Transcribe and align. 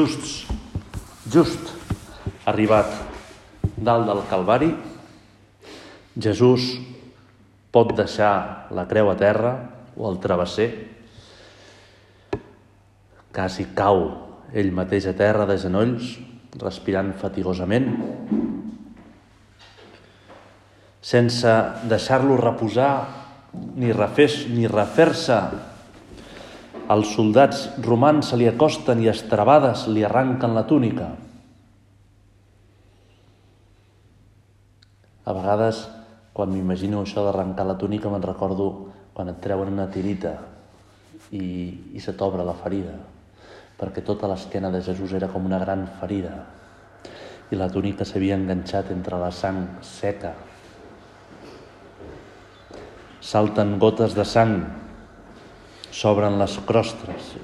Just, 0.00 0.48
just. 1.28 1.60
Arribat 2.48 2.88
dalt 3.76 4.06
del 4.08 4.22
Calvari, 4.30 4.70
Jesús 6.16 6.70
pot 7.68 7.92
deixar 7.98 8.70
la 8.72 8.86
creu 8.88 9.10
a 9.12 9.16
terra 9.20 9.52
o 10.00 10.08
el 10.08 10.16
travesser, 10.22 10.70
quasi 13.28 13.66
cau 13.76 14.00
ell 14.56 14.72
mateix 14.72 15.10
a 15.10 15.12
terra 15.18 15.44
de 15.44 15.58
genolls, 15.60 16.16
respirant 16.64 17.12
fatigosament, 17.20 17.92
sense 21.12 21.58
deixar-lo 21.92 22.40
reposar 22.40 22.94
ni 23.76 23.92
refer 23.92 24.30
ni 24.48 24.64
refer-se 24.64 25.42
els 26.90 27.12
soldats 27.14 27.68
romans 27.86 28.32
se 28.32 28.38
li 28.38 28.48
acosten 28.50 29.02
i 29.02 29.10
estrabades 29.12 29.86
li 29.94 30.02
arranquen 30.06 30.56
la 30.56 30.64
túnica. 30.66 31.12
A 35.22 35.34
vegades, 35.36 35.84
quan 36.34 36.50
m'imagino 36.50 37.04
això 37.04 37.22
d'arrencar 37.22 37.68
la 37.68 37.78
túnica, 37.78 38.10
me'n 38.10 38.24
recordo 38.24 38.70
quan 39.14 39.30
et 39.30 39.38
treuen 39.44 39.70
una 39.70 39.86
tirita 39.92 40.34
i, 41.30 41.44
i 41.94 42.02
se 42.02 42.16
t'obre 42.18 42.42
la 42.46 42.56
ferida, 42.58 42.96
perquè 43.78 44.02
tota 44.02 44.30
l'esquena 44.30 44.72
de 44.74 44.82
Jesús 44.82 45.14
era 45.14 45.30
com 45.30 45.46
una 45.46 45.62
gran 45.62 45.86
ferida 46.00 46.34
i 47.50 47.58
la 47.58 47.70
túnica 47.70 48.06
s'havia 48.06 48.38
enganxat 48.38 48.90
entre 48.94 49.18
la 49.18 49.30
sang 49.34 49.64
seca. 49.82 50.34
Salten 53.20 53.76
gotes 53.78 54.14
de 54.14 54.24
sang 54.24 54.54
s'obren 55.90 56.38
les 56.38 56.56
crostres 56.66 57.34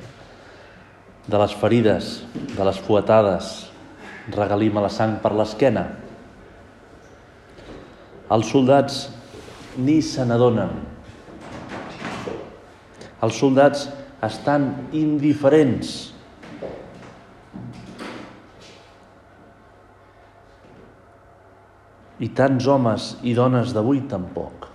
de 1.26 1.38
les 1.38 1.54
ferides, 1.58 2.10
de 2.54 2.64
les 2.66 2.78
fuetades, 2.78 3.54
regalima 4.34 4.82
la 4.82 4.90
sang 4.90 5.16
per 5.22 5.32
l'esquena. 5.34 5.86
Els 8.30 8.50
soldats 8.50 9.06
ni 9.78 9.98
se 10.02 10.26
n'adonen. 10.26 10.70
Els 13.26 13.40
soldats 13.40 13.88
estan 14.26 14.68
indiferents. 14.94 15.96
I 22.22 22.30
tants 22.32 22.70
homes 22.70 23.10
i 23.26 23.34
dones 23.36 23.74
d'avui 23.76 24.06
tampoc 24.08 24.65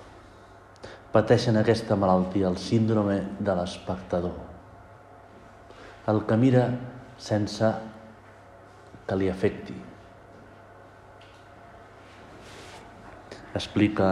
pateixen 1.12 1.60
aquesta 1.60 1.98
malaltia, 2.00 2.48
el 2.48 2.58
síndrome 2.58 3.18
de 3.40 3.56
l'espectador. 3.56 4.36
El 6.08 6.24
que 6.28 6.38
mira 6.40 6.66
sense 7.20 7.72
que 9.08 9.18
li 9.20 9.28
afecti. 9.30 9.76
Explica 13.60 14.12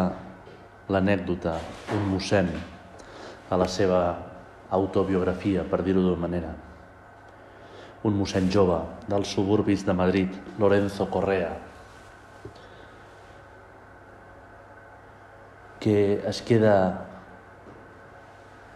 l'anècdota 0.92 1.56
un 1.96 2.10
mossèn 2.12 2.50
a 3.50 3.58
la 3.58 3.68
seva 3.72 4.02
autobiografia, 4.76 5.64
per 5.64 5.80
dir-ho 5.86 6.04
d'una 6.04 6.20
manera. 6.28 6.52
Un 8.04 8.16
mossèn 8.20 8.52
jove 8.52 8.78
dels 9.08 9.32
suburbis 9.32 9.86
de 9.88 9.96
Madrid, 9.96 10.36
Lorenzo 10.60 11.08
Correa, 11.10 11.56
que 15.80 16.20
es 16.28 16.42
queda 16.44 16.76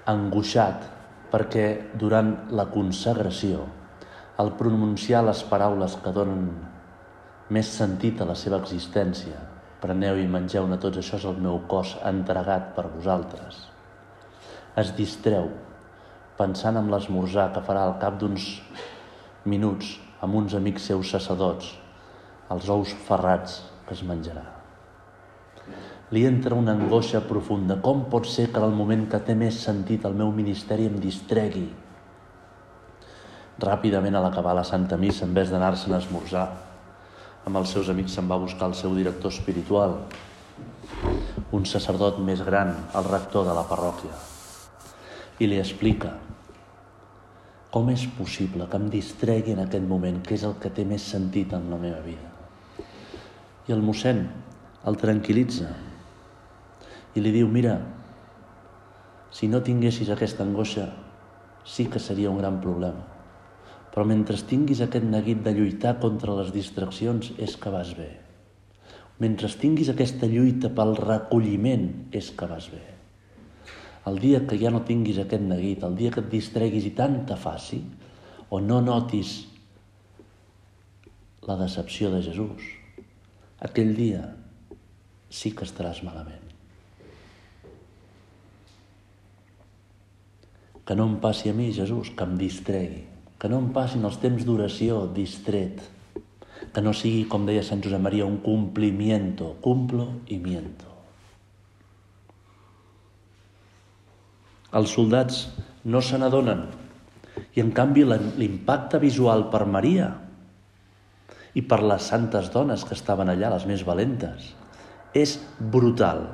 angoixat 0.07 0.85
perquè 1.33 1.65
durant 1.99 2.33
la 2.53 2.67
consagració, 2.71 3.63
al 4.37 4.53
pronunciar 4.59 5.23
les 5.25 5.41
paraules 5.49 5.97
que 6.03 6.13
donen 6.13 6.45
més 7.53 7.69
sentit 7.73 8.21
a 8.21 8.27
la 8.29 8.37
seva 8.37 8.59
existència, 8.61 9.39
preneu 9.83 10.19
i 10.21 10.29
mengeu-ne 10.29 10.77
tots, 10.79 11.01
això 11.01 11.19
és 11.19 11.27
el 11.27 11.41
meu 11.43 11.59
cos 11.67 11.97
entregat 12.07 12.71
per 12.77 12.87
vosaltres, 12.93 13.59
es 14.79 14.93
distreu 14.97 15.51
pensant 16.37 16.79
en 16.79 16.89
l'esmorzar 16.93 17.51
que 17.53 17.65
farà 17.65 17.83
al 17.87 17.99
cap 18.01 18.17
d'uns 18.21 18.47
minuts 19.49 19.97
amb 20.23 20.39
uns 20.39 20.55
amics 20.57 20.89
seus 20.89 21.13
sacerdots, 21.13 21.75
els 22.53 22.73
ous 22.73 22.97
ferrats 23.07 23.61
que 23.87 23.97
es 23.97 24.05
menjarà 24.07 24.52
li 26.13 26.27
entra 26.29 26.53
una 26.53 26.75
angoixa 26.77 27.23
profunda. 27.25 27.79
Com 27.81 28.05
pot 28.11 28.27
ser 28.29 28.51
que 28.51 28.61
en 28.61 28.67
el 28.67 28.75
moment 28.77 29.07
que 29.09 29.19
té 29.25 29.33
més 29.37 29.57
sentit 29.63 30.03
el 30.05 30.13
meu 30.17 30.29
ministeri 30.35 30.85
em 30.85 30.99
distregui? 31.01 31.65
Ràpidament, 33.63 34.17
a 34.17 34.21
l'acabar 34.21 34.53
la 34.53 34.65
Santa 34.67 34.97
Missa, 34.97 35.25
en 35.25 35.33
vez 35.33 35.49
d'anar-se'n 35.49 35.95
a 35.95 36.01
esmorzar, 36.03 36.45
amb 37.45 37.57
els 37.57 37.73
seus 37.73 37.89
amics 37.89 38.13
se'n 38.13 38.29
va 38.29 38.37
buscar 38.41 38.69
el 38.69 38.75
seu 38.77 38.93
director 38.95 39.33
espiritual, 39.33 39.97
un 41.53 41.65
sacerdot 41.69 42.19
més 42.21 42.43
gran, 42.45 42.75
el 42.93 43.09
rector 43.09 43.47
de 43.47 43.55
la 43.57 43.65
parròquia, 43.69 44.13
i 45.41 45.49
li 45.49 45.57
explica 45.61 46.13
com 47.73 47.89
és 47.89 48.03
possible 48.19 48.67
que 48.69 48.77
em 48.77 48.85
distregui 48.93 49.55
en 49.55 49.63
aquest 49.63 49.85
moment, 49.89 50.19
que 50.21 50.35
és 50.37 50.43
el 50.45 50.53
que 50.61 50.69
té 50.69 50.85
més 50.85 51.01
sentit 51.09 51.55
en 51.57 51.71
la 51.73 51.79
meva 51.81 52.03
vida. 52.05 52.29
I 53.65 53.73
el 53.73 53.81
mossèn 53.81 54.27
el 54.85 54.99
tranquil·litza 55.01 55.71
i 57.13 57.21
li 57.21 57.31
diu, 57.33 57.47
mira, 57.49 57.77
si 59.33 59.49
no 59.49 59.63
tinguessis 59.65 60.09
aquesta 60.13 60.45
angoixa, 60.45 60.87
sí 61.65 61.87
que 61.89 62.01
seria 62.01 62.29
un 62.29 62.39
gran 62.41 62.59
problema. 62.61 63.07
Però 63.93 64.05
mentre 64.09 64.37
tinguis 64.49 64.81
aquest 64.81 65.05
neguit 65.05 65.43
de 65.45 65.53
lluitar 65.53 65.99
contra 66.01 66.35
les 66.39 66.51
distraccions, 66.53 67.31
és 67.37 67.55
que 67.57 67.73
vas 67.73 67.93
bé. 67.97 68.09
Mentre 69.21 69.49
tinguis 69.61 69.91
aquesta 69.93 70.29
lluita 70.29 70.73
pel 70.73 70.95
recolliment, 70.97 71.87
és 72.11 72.31
que 72.33 72.49
vas 72.49 72.69
bé. 72.73 72.83
El 74.09 74.17
dia 74.19 74.41
que 74.49 74.57
ja 74.59 74.73
no 74.73 74.83
tinguis 74.83 75.21
aquest 75.21 75.45
neguit, 75.45 75.85
el 75.85 75.95
dia 75.95 76.11
que 76.11 76.23
et 76.25 76.31
distreguis 76.31 76.89
i 76.89 76.95
tant 76.97 77.21
te 77.29 77.37
faci, 77.39 77.79
o 78.49 78.59
no 78.59 78.81
notis 78.83 79.35
la 81.47 81.57
decepció 81.61 82.11
de 82.11 82.21
Jesús, 82.25 82.69
aquell 83.63 83.93
dia 83.97 84.25
sí 85.33 85.53
que 85.55 85.65
estaràs 85.65 86.03
malament. 86.05 86.42
Que 90.83 90.95
no 90.99 91.07
em 91.07 91.17
passi 91.23 91.49
a 91.49 91.55
mi, 91.55 91.71
Jesús, 91.75 92.11
que 92.11 92.27
em 92.27 92.37
distregui. 92.39 93.03
Que 93.39 93.49
no 93.51 93.59
em 93.63 93.69
passin 93.75 94.03
els 94.07 94.19
temps 94.19 94.43
d'oració 94.47 95.05
distret. 95.15 95.81
Que 96.73 96.83
no 96.83 96.93
sigui, 96.95 97.25
com 97.29 97.47
deia 97.47 97.63
Sant 97.63 97.83
Josep 97.83 98.03
Maria, 98.03 98.27
un 98.27 98.39
cumplimiento, 98.43 99.55
cumplo 99.63 100.09
i 100.27 100.39
miento. 100.43 100.91
Els 104.73 104.93
soldats 104.97 105.43
no 105.85 106.01
se 106.01 106.17
n'adonen 106.17 106.65
i 107.53 107.61
en 107.61 107.71
canvi 107.77 108.05
l'impacte 108.07 108.99
visual 109.01 109.47
per 109.53 109.65
Maria 109.69 110.09
i 111.53 111.61
per 111.61 111.81
les 111.85 112.07
santes 112.09 112.49
dones 112.53 112.85
que 112.87 112.95
estaven 112.97 113.29
allà, 113.29 113.51
les 113.53 113.67
més 113.69 113.83
valentes, 113.85 114.49
és 115.13 115.35
brutal. 115.59 116.25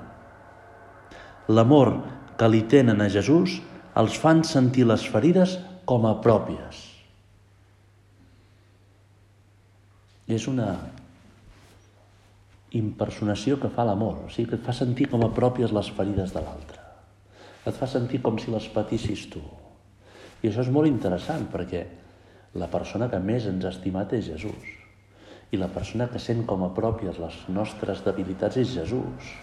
L'amor 1.52 1.92
que 2.40 2.48
li 2.48 2.64
tenen 2.72 3.04
a 3.04 3.10
Jesús 3.12 3.58
els 4.00 4.16
fan 4.22 4.46
sentir 4.48 4.86
les 4.88 5.04
ferides 5.12 5.58
com 5.90 6.06
a 6.08 6.16
pròpies. 6.24 6.86
És 10.30 10.46
una 10.48 10.70
impersonació 12.78 13.58
que 13.60 13.72
fa 13.74 13.86
l'amor, 13.88 14.26
o 14.28 14.30
sigui 14.30 14.52
que 14.52 14.60
et 14.60 14.66
fa 14.66 14.76
sentir 14.78 15.10
com 15.10 15.26
a 15.26 15.32
pròpies 15.36 15.74
les 15.76 15.90
ferides 15.98 16.36
de 16.36 16.44
l'altre. 16.46 16.84
Et 17.66 17.76
fa 17.76 17.90
sentir 17.90 18.22
com 18.24 18.38
si 18.40 18.54
les 18.54 18.70
patissis 18.72 19.26
tu. 19.34 19.42
I 20.40 20.48
això 20.48 20.64
és 20.64 20.72
molt 20.72 20.88
interessant 20.88 21.50
perquè 21.52 21.84
la 22.62 22.70
persona 22.72 23.10
que 23.10 23.20
més 23.20 23.50
ens 23.50 23.66
ha 23.66 23.74
estimat 23.74 24.14
és 24.16 24.30
Jesús. 24.30 24.76
I 25.52 25.58
la 25.58 25.72
persona 25.74 26.08
que 26.14 26.22
sent 26.22 26.46
com 26.48 26.64
a 26.64 26.72
pròpies 26.78 27.18
les 27.20 27.40
nostres 27.50 28.06
debilitats 28.06 28.62
és 28.62 28.76
Jesús. 28.78 29.34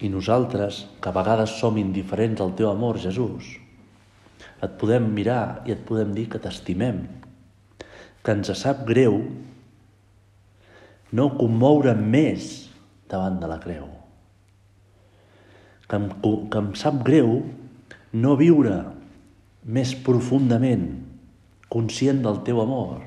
I 0.00 0.08
nosaltres, 0.12 0.84
que 1.02 1.10
a 1.10 1.14
vegades 1.16 1.56
som 1.58 1.78
indiferents 1.80 2.40
al 2.40 2.54
teu 2.58 2.70
amor, 2.70 3.00
Jesús, 3.02 3.56
et 4.62 4.74
podem 4.78 5.08
mirar 5.14 5.64
i 5.66 5.74
et 5.74 5.82
podem 5.86 6.12
dir 6.14 6.28
que 6.30 6.40
t'estimem, 6.42 7.02
que 8.22 8.34
ens 8.34 8.50
sap 8.60 8.84
greu 8.86 9.20
no 11.14 11.30
commoure 11.38 11.94
més 11.98 12.68
davant 13.10 13.38
de 13.40 13.50
la 13.50 13.58
creu, 13.62 13.88
que 15.88 15.98
em, 15.98 16.08
que 16.22 16.62
em 16.62 16.72
sap 16.78 17.02
greu 17.06 17.40
no 18.12 18.36
viure 18.38 18.78
més 19.64 19.94
profundament 20.04 20.90
conscient 21.72 22.20
del 22.24 22.42
teu 22.46 22.60
amor 22.62 23.00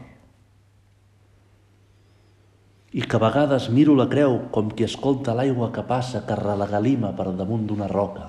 i 2.92 3.04
que 3.08 3.16
a 3.16 3.24
vegades 3.24 3.70
miro 3.72 3.96
la 3.96 4.10
creu 4.12 4.38
com 4.52 4.72
qui 4.76 4.84
escolta 4.84 5.36
l'aigua 5.36 5.70
que 5.72 5.84
passa 5.88 6.26
que 6.28 6.36
relagalima 6.36 7.14
per 7.16 7.32
damunt 7.32 7.64
d'una 7.70 7.88
roca. 7.88 8.28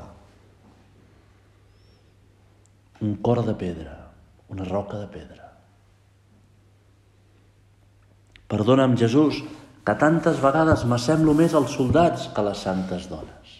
Un 3.02 3.16
cor 3.26 3.42
de 3.42 3.56
pedra, 3.58 3.96
una 4.54 4.66
roca 4.68 5.00
de 5.00 5.08
pedra. 5.10 5.48
Perdona'm, 8.52 8.94
Jesús, 9.00 9.40
que 9.82 9.94
tantes 9.98 10.38
vegades 10.38 10.84
m'assemblo 10.86 11.34
més 11.34 11.56
als 11.58 11.74
soldats 11.74 12.28
que 12.30 12.38
a 12.38 12.46
les 12.46 12.62
santes 12.62 13.08
dones. 13.10 13.56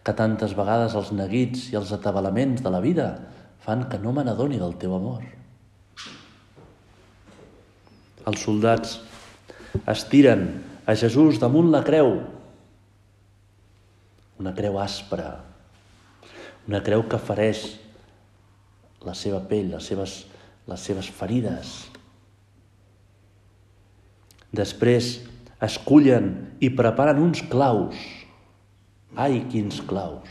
Que 0.00 0.16
tantes 0.16 0.56
vegades 0.56 0.96
els 0.96 1.12
neguits 1.12 1.66
i 1.74 1.76
els 1.76 1.92
atabalaments 1.92 2.64
de 2.64 2.72
la 2.72 2.80
vida 2.80 3.10
fan 3.60 3.84
que 3.92 4.00
no 4.00 4.14
me 4.16 4.24
n'adoni 4.24 4.56
del 4.62 4.78
teu 4.80 4.96
amor. 4.96 5.26
Els 8.30 8.40
soldats 8.46 8.96
estiren 9.86 10.48
a 10.86 10.96
Jesús 10.98 11.38
damunt 11.42 11.70
la 11.70 11.82
creu, 11.86 12.16
una 14.40 14.54
creu 14.56 14.78
aspra, 14.80 15.36
una 16.66 16.80
creu 16.84 17.04
que 17.08 17.20
fereix 17.20 17.64
la 19.04 19.14
seva 19.16 19.40
pell, 19.48 19.70
les 19.74 19.86
seves, 19.86 20.16
les 20.68 20.86
seves 20.88 21.08
ferides. 21.12 21.74
Després 24.50 25.20
escullen 25.62 26.32
i 26.60 26.72
preparen 26.74 27.20
uns 27.22 27.44
claus. 27.52 27.96
Ai, 29.14 29.42
quins 29.52 29.80
claus! 29.86 30.28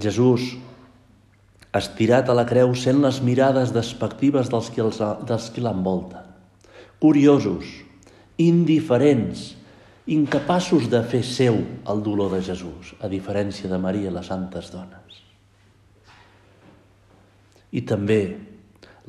Jesús, 0.00 0.54
estirat 1.74 2.30
a 2.30 2.34
la 2.34 2.46
creu, 2.48 2.72
sent 2.74 3.00
les 3.02 3.20
mirades 3.22 3.72
despectives 3.74 4.50
dels 4.50 4.70
qui 4.74 5.62
l'envolten. 5.62 6.23
Curiosos, 7.02 7.68
indiferents, 8.38 9.54
incapaços 10.06 10.88
de 10.92 11.02
fer 11.08 11.22
seu 11.24 11.60
el 11.90 12.02
dolor 12.06 12.34
de 12.36 12.42
Jesús, 12.44 12.94
a 13.00 13.08
diferència 13.08 13.70
de 13.70 13.78
Maria 13.80 14.10
i 14.10 14.14
les 14.14 14.28
santes 14.32 14.70
dones. 14.74 15.22
I 17.74 17.82
també 17.88 18.20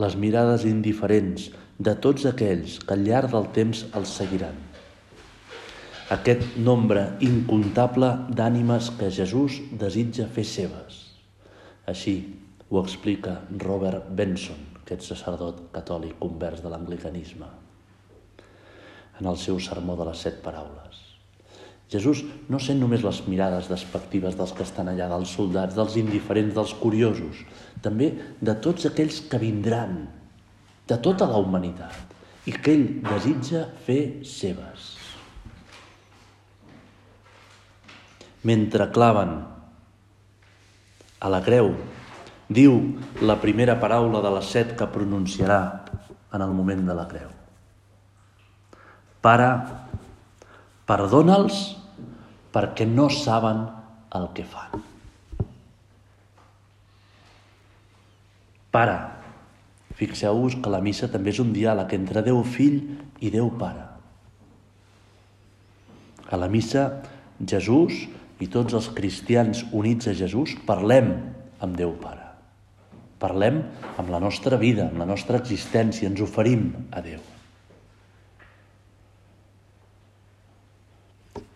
les 0.02 0.16
mirades 0.20 0.66
indiferents 0.68 1.50
de 1.78 1.96
tots 2.02 2.26
aquells 2.28 2.80
que 2.84 2.96
al 2.96 3.04
llarg 3.08 3.36
del 3.36 3.52
temps 3.56 3.84
els 3.96 4.16
seguiran 4.18 4.64
aquest 6.14 6.58
nombre 6.62 7.02
incontable 7.26 8.12
d'ànimes 8.30 8.92
que 9.00 9.10
Jesús 9.10 9.58
desitja 9.74 10.28
fer 10.30 10.44
seves. 10.46 11.00
Així 11.90 12.14
ho 12.70 12.78
explica 12.78 13.40
Robert 13.64 14.12
Benson, 14.14 14.60
aquest 14.84 15.08
sacerdot 15.08 15.64
catòlic 15.74 16.20
convers 16.22 16.62
de 16.62 16.70
l'anglicanisme, 16.70 17.50
en 19.20 19.30
el 19.32 19.38
seu 19.42 19.60
sermó 19.60 19.96
de 20.00 20.08
les 20.10 20.24
set 20.28 20.42
paraules. 20.44 21.02
Jesús 21.92 22.24
no 22.50 22.60
sent 22.60 22.82
només 22.82 23.06
les 23.06 23.22
mirades 23.30 23.70
despectives 23.70 24.36
dels 24.36 24.56
que 24.58 24.66
estan 24.66 24.90
allà, 24.90 25.08
dels 25.12 25.36
soldats, 25.38 25.78
dels 25.78 25.96
indiferents, 26.02 26.56
dels 26.58 26.74
curiosos, 26.82 27.46
també 27.86 28.12
de 28.42 28.58
tots 28.58 28.90
aquells 28.90 29.22
que 29.30 29.42
vindran, 29.42 30.04
de 30.90 31.00
tota 31.02 31.30
la 31.30 31.42
humanitat, 31.42 32.18
i 32.50 32.54
que 32.58 32.74
ell 32.74 32.88
desitja 33.06 33.68
fer 33.86 34.02
seves. 34.26 34.96
mentre 38.46 38.92
claven 38.94 39.42
a 41.20 41.30
la 41.34 41.42
creu, 41.42 41.72
diu 42.46 42.78
la 43.26 43.40
primera 43.42 43.80
paraula 43.82 44.22
de 44.22 44.32
les 44.38 44.52
set 44.54 44.76
que 44.78 44.88
pronunciarà 44.94 45.62
en 46.30 46.46
el 46.46 46.54
moment 46.54 46.86
de 46.86 46.94
la 46.94 47.08
creu. 47.10 47.35
Pare, 49.26 49.48
perdona'ls 50.86 51.64
perquè 52.54 52.86
no 52.86 53.08
saben 53.10 53.64
el 54.14 54.28
que 54.38 54.46
fan. 54.46 54.84
Pare, 58.76 58.96
fixeu-vos 59.98 60.60
que 60.62 60.70
la 60.70 60.84
missa 60.84 61.10
també 61.10 61.34
és 61.34 61.42
un 61.42 61.56
diàleg 61.56 61.98
entre 61.98 62.22
Déu 62.22 62.44
Fill 62.46 62.78
i 63.18 63.34
Déu 63.34 63.50
Pare. 63.58 63.88
A 66.30 66.38
la 66.38 66.50
missa, 66.52 66.88
Jesús 67.42 68.06
i 68.44 68.50
tots 68.52 68.78
els 68.78 68.92
cristians 68.94 69.66
units 69.72 70.12
a 70.12 70.14
Jesús 70.14 70.54
parlem 70.70 71.16
amb 71.66 71.80
Déu 71.80 71.98
Pare. 71.98 72.30
Parlem 73.18 73.64
amb 73.98 74.12
la 74.12 74.22
nostra 74.22 74.60
vida, 74.62 74.92
amb 74.92 75.02
la 75.02 75.10
nostra 75.10 75.42
existència, 75.42 76.12
ens 76.12 76.22
oferim 76.22 76.70
a 76.92 77.02
Déu. 77.02 77.35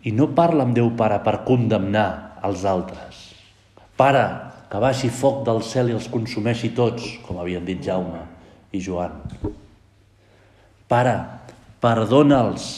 I 0.07 0.13
no 0.15 0.29
parla 0.35 0.63
amb 0.63 0.77
Déu 0.77 0.93
Pare 0.95 1.19
per 1.25 1.41
condemnar 1.47 2.39
els 2.47 2.63
altres. 2.67 3.23
Pare, 3.99 4.23
que 4.69 4.79
baixi 4.79 5.09
foc 5.11 5.41
del 5.47 5.63
cel 5.65 5.89
i 5.89 5.97
els 5.97 6.07
consumeixi 6.11 6.71
tots, 6.77 7.17
com 7.25 7.41
havien 7.41 7.65
dit 7.65 7.81
Jaume 7.83 8.21
i 8.71 8.79
Joan. 8.83 9.17
Pare, 10.89 11.15
perdona'ls 11.81 12.69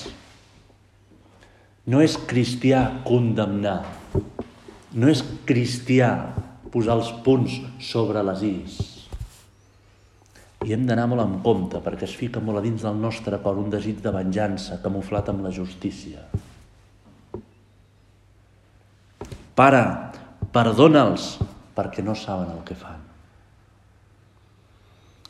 no 1.92 2.02
és 2.04 2.16
cristià 2.30 2.84
condemnar. 3.06 3.80
No 4.94 5.10
és 5.10 5.24
cristià 5.50 6.12
posar 6.72 7.00
els 7.00 7.12
punts 7.26 7.58
sobre 7.84 8.22
les 8.28 8.44
is. 8.48 8.78
I 10.62 10.76
hem 10.76 10.86
d'anar 10.86 11.08
molt 11.10 11.24
en 11.24 11.40
compte 11.42 11.82
perquè 11.82 12.06
es 12.06 12.14
fica 12.16 12.44
molt 12.44 12.62
a 12.62 12.64
dins 12.64 12.86
del 12.86 13.00
nostre 13.02 13.40
cor 13.42 13.58
un 13.58 13.72
desig 13.74 13.98
de 14.04 14.14
venjança 14.14 14.78
camuflat 14.84 15.32
amb 15.34 15.42
la 15.48 15.52
justícia. 15.56 16.22
Pare, 19.56 19.84
perdona'ls 20.56 21.36
perquè 21.76 22.04
no 22.04 22.16
saben 22.16 22.52
el 22.54 22.66
que 22.68 22.76
fan. 22.76 23.00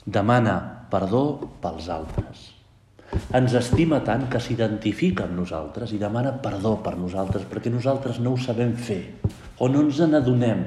Demana 0.05 0.57
perdó 0.91 1.23
pels 1.61 1.87
altres 1.93 2.49
ens 3.35 3.53
estima 3.59 3.99
tant 4.07 4.27
que 4.31 4.39
s'identifica 4.43 5.25
amb 5.25 5.35
nosaltres 5.39 5.91
i 5.95 5.99
demana 5.99 6.33
perdó 6.43 6.77
per 6.83 6.95
nosaltres 6.99 7.43
perquè 7.49 7.71
nosaltres 7.71 8.19
no 8.23 8.35
ho 8.35 8.39
sabem 8.39 8.73
fer 8.75 9.01
o 9.59 9.67
no 9.71 9.83
ens 9.85 9.99
n'adonem. 9.99 10.63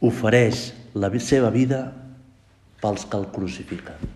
Ofereix 0.00 0.70
la 0.96 1.12
seva 1.20 1.52
vida 1.52 1.82
pels 2.80 3.04
que 3.04 3.20
el 3.20 3.28
crucifiquen. 3.34 4.08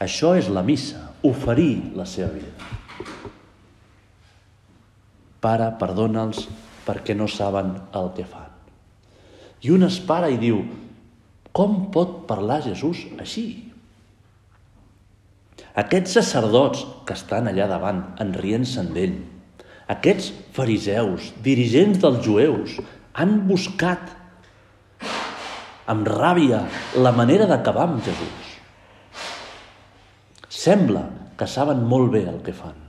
Això 0.00 0.32
és 0.38 0.48
la 0.48 0.64
missa, 0.64 1.10
oferir 1.26 1.92
la 1.98 2.06
seva 2.08 2.32
vida. 2.32 2.77
Pare, 5.44 5.70
perdona'ls 5.78 6.46
perquè 6.86 7.14
no 7.14 7.28
saben 7.30 7.74
el 7.94 8.12
que 8.16 8.26
fan. 8.26 8.50
I 9.62 9.72
un 9.74 9.86
es 9.86 9.98
para 10.02 10.30
i 10.30 10.38
diu, 10.40 10.62
com 11.52 11.88
pot 11.94 12.22
parlar 12.28 12.62
Jesús 12.66 13.04
així? 13.18 13.46
Aquests 15.78 16.16
sacerdots 16.18 16.84
que 17.06 17.14
estan 17.14 17.50
allà 17.50 17.68
davant, 17.70 18.02
enrient-se'n 18.22 18.90
d'ell, 18.94 19.18
aquests 19.88 20.32
fariseus, 20.56 21.30
dirigents 21.44 22.00
dels 22.02 22.20
jueus, 22.24 22.78
han 23.14 23.38
buscat 23.48 24.10
amb 25.88 26.10
ràbia 26.10 26.64
la 27.00 27.14
manera 27.16 27.46
d'acabar 27.48 27.86
amb 27.88 28.02
Jesús. 28.04 28.52
Sembla 30.52 31.06
que 31.38 31.46
saben 31.48 31.86
molt 31.88 32.12
bé 32.12 32.26
el 32.28 32.42
que 32.44 32.52
fan. 32.52 32.87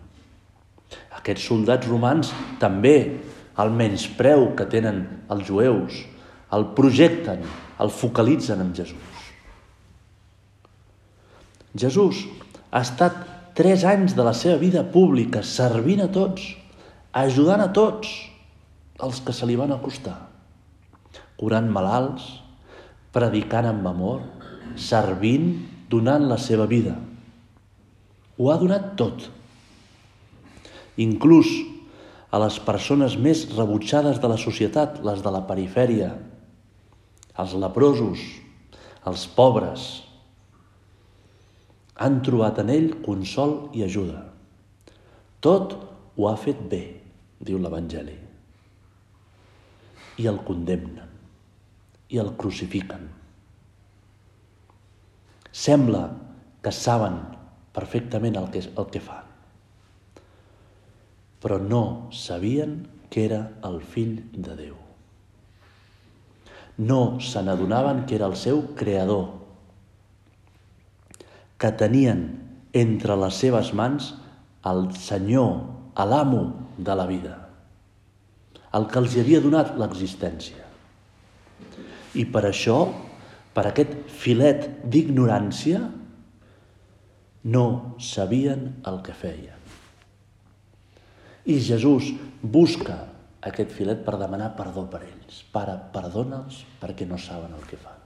Aquests 1.20 1.48
soldats 1.52 1.88
romans 1.90 2.32
també, 2.62 2.96
el 3.60 3.74
menyspreu 3.76 4.54
que 4.56 4.68
tenen 4.72 5.04
els 5.32 5.48
jueus, 5.50 6.04
el 6.56 6.70
projecten, 6.78 7.44
el 7.80 7.92
focalitzen 7.92 8.64
en 8.64 8.72
Jesús. 8.76 9.26
Jesús 11.76 12.24
ha 12.72 12.82
estat 12.82 13.20
Tres 13.60 13.82
anys 13.84 14.14
de 14.16 14.24
la 14.24 14.32
seva 14.32 14.56
vida 14.56 14.86
pública 14.88 15.42
servint 15.44 16.00
a 16.00 16.06
tots, 16.16 16.46
ajudant 17.12 17.60
a 17.60 17.66
tots 17.76 18.08
els 19.04 19.18
que 19.26 19.34
se 19.36 19.50
li 19.50 19.58
van 19.60 19.74
acostar, 19.76 20.14
curant 21.36 21.68
malalts, 21.68 22.24
predicant 23.12 23.68
amb 23.68 23.90
amor, 23.92 24.22
servint, 24.80 25.50
donant 25.92 26.30
la 26.30 26.38
seva 26.40 26.70
vida. 26.72 26.94
Ho 28.40 28.48
ha 28.48 28.56
donat 28.64 28.94
tot. 28.96 29.28
Inclús 31.00 31.50
a 32.30 32.42
les 32.44 32.60
persones 32.62 33.16
més 33.18 33.46
rebutjades 33.56 34.20
de 34.22 34.30
la 34.30 34.38
societat, 34.38 35.00
les 35.06 35.24
de 35.26 35.32
la 35.34 35.46
perifèria, 35.48 36.12
els 37.40 37.56
leprosos, 37.58 38.22
els 39.10 39.26
pobres, 39.36 39.88
han 42.00 42.20
trobat 42.24 42.60
en 42.64 42.72
ell 42.72 42.90
consol 43.04 43.56
i 43.76 43.84
ajuda. 43.84 44.26
Tot 45.44 45.76
ho 46.20 46.28
ha 46.30 46.36
fet 46.40 46.60
bé, 46.72 46.82
diu 47.40 47.60
l'Evangeli. 47.60 48.16
I 50.20 50.28
el 50.32 50.42
condemnen, 50.48 51.08
i 52.12 52.20
el 52.20 52.34
crucifiquen. 52.40 53.08
Sembla 55.56 56.04
que 56.64 56.72
saben 56.76 57.22
perfectament 57.76 58.36
el 58.40 58.50
que, 58.52 58.64
el 58.68 58.88
que 58.92 59.02
fan, 59.04 59.29
però 61.40 61.58
no 61.60 62.10
sabien 62.12 62.84
que 63.10 63.26
era 63.26 63.42
el 63.66 63.80
fill 63.82 64.20
de 64.36 64.56
Déu. 64.56 64.78
No 66.80 67.20
se 67.20 67.42
n'adonaven 67.44 68.06
que 68.08 68.16
era 68.16 68.30
el 68.30 68.38
seu 68.40 68.62
creador, 68.80 69.28
que 71.60 71.72
tenien 71.76 72.24
entre 72.72 73.18
les 73.20 73.36
seves 73.36 73.74
mans 73.76 74.14
el 74.70 74.88
Senyor, 74.96 75.76
l'amo 76.00 76.44
de 76.78 76.96
la 76.96 77.06
vida, 77.10 77.36
el 78.72 78.88
que 78.88 79.00
els 79.02 79.18
havia 79.20 79.42
donat 79.44 79.74
l'existència. 79.80 80.64
I 82.16 82.24
per 82.32 82.46
això, 82.48 82.78
per 83.52 83.66
aquest 83.68 83.92
filet 84.08 84.70
d'ignorància, 84.88 85.84
no 87.44 87.66
sabien 88.00 88.70
el 88.88 89.04
que 89.04 89.16
feien. 89.16 89.59
I 91.50 91.58
Jesús 91.66 92.12
busca 92.42 93.00
aquest 93.42 93.72
filet 93.74 94.04
per 94.06 94.20
demanar 94.22 94.52
perdó 94.58 94.84
per 94.92 95.02
ells. 95.08 95.42
Pare, 95.54 95.74
perdona'ls 95.94 96.62
perquè 96.82 97.08
no 97.10 97.18
saben 97.18 97.56
el 97.58 97.66
que 97.70 97.80
fan. 97.80 97.98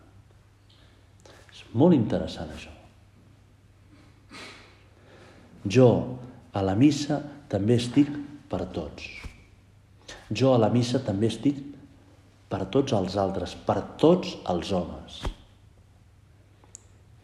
És 1.51 1.65
molt 1.75 1.97
interessant 1.97 2.53
això. 2.53 2.71
Jo 5.63 5.89
a 6.53 6.63
la 6.63 6.75
missa 6.79 7.19
també 7.51 7.77
estic 7.79 8.09
per 8.51 8.63
tots. 8.75 9.05
Jo 10.31 10.53
a 10.53 10.61
la 10.61 10.69
missa 10.73 11.01
també 11.03 11.29
estic 11.31 11.59
per 12.49 12.65
tots 12.73 12.93
els 12.93 13.15
altres, 13.17 13.55
per 13.65 13.79
tots 13.99 14.35
els 14.49 14.71
homes. 14.75 15.21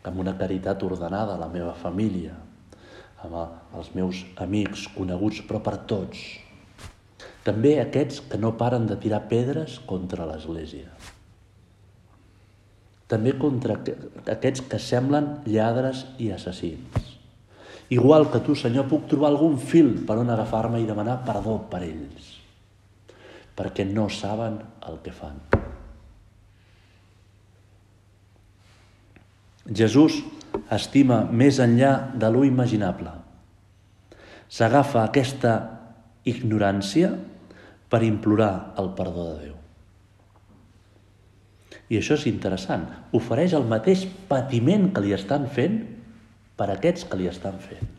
Amb 0.09 0.21
una 0.23 0.33
caritat 0.38 0.81
ordenada 0.88 1.35
a 1.35 1.41
la 1.41 1.49
meva 1.51 1.75
família, 1.77 2.33
amb 3.25 3.75
els 3.75 3.91
meus 3.95 4.23
amics, 4.39 4.88
coneguts, 4.95 5.41
però 5.47 5.61
per 5.63 5.77
tots. 5.89 6.21
També 7.43 7.77
aquests 7.81 8.21
que 8.29 8.39
no 8.39 8.55
paren 8.59 8.88
de 8.89 8.97
tirar 8.99 9.25
pedres 9.31 9.79
contra 9.89 10.27
l'Església. 10.29 10.91
També 13.09 13.33
contra 13.41 13.79
aquests 14.35 14.65
que 14.69 14.79
semblen 14.79 15.39
lladres 15.49 16.05
i 16.21 16.29
assassins. 16.31 17.15
Igual 17.89 18.27
que 18.29 18.41
tu, 18.45 18.53
Senyor, 18.53 18.85
puc 18.85 19.07
trobar 19.09 19.31
algun 19.31 19.57
fil 19.57 19.95
per 20.05 20.19
on 20.21 20.29
agafar-me 20.29 20.77
i 20.83 20.85
demanar 20.85 21.23
perdó 21.25 21.55
per 21.71 21.81
ells, 21.88 22.35
perquè 23.57 23.88
no 23.88 24.05
saben 24.13 24.59
el 24.85 24.99
que 25.01 25.13
fan. 25.15 25.41
Jesús 29.69 30.21
estima 30.75 31.24
més 31.32 31.60
enllà 31.63 31.94
de 32.20 32.29
lo 32.32 32.44
imaginable. 32.48 33.12
S'agafa 34.50 35.03
aquesta 35.06 35.53
ignorància 36.29 37.12
per 37.89 38.01
implorar 38.06 38.75
el 38.82 38.91
perdó 38.98 39.25
de 39.32 39.38
Déu. 39.46 39.56
I 41.89 41.98
això 41.98 42.18
és 42.20 42.27
interessant. 42.29 42.86
Ofereix 43.18 43.56
el 43.58 43.65
mateix 43.70 44.06
patiment 44.29 44.91
que 44.94 45.01
li 45.06 45.15
estan 45.15 45.48
fent 45.50 45.79
per 46.58 46.70
aquests 46.74 47.08
que 47.10 47.18
li 47.18 47.29
estan 47.29 47.58
fent. 47.63 47.96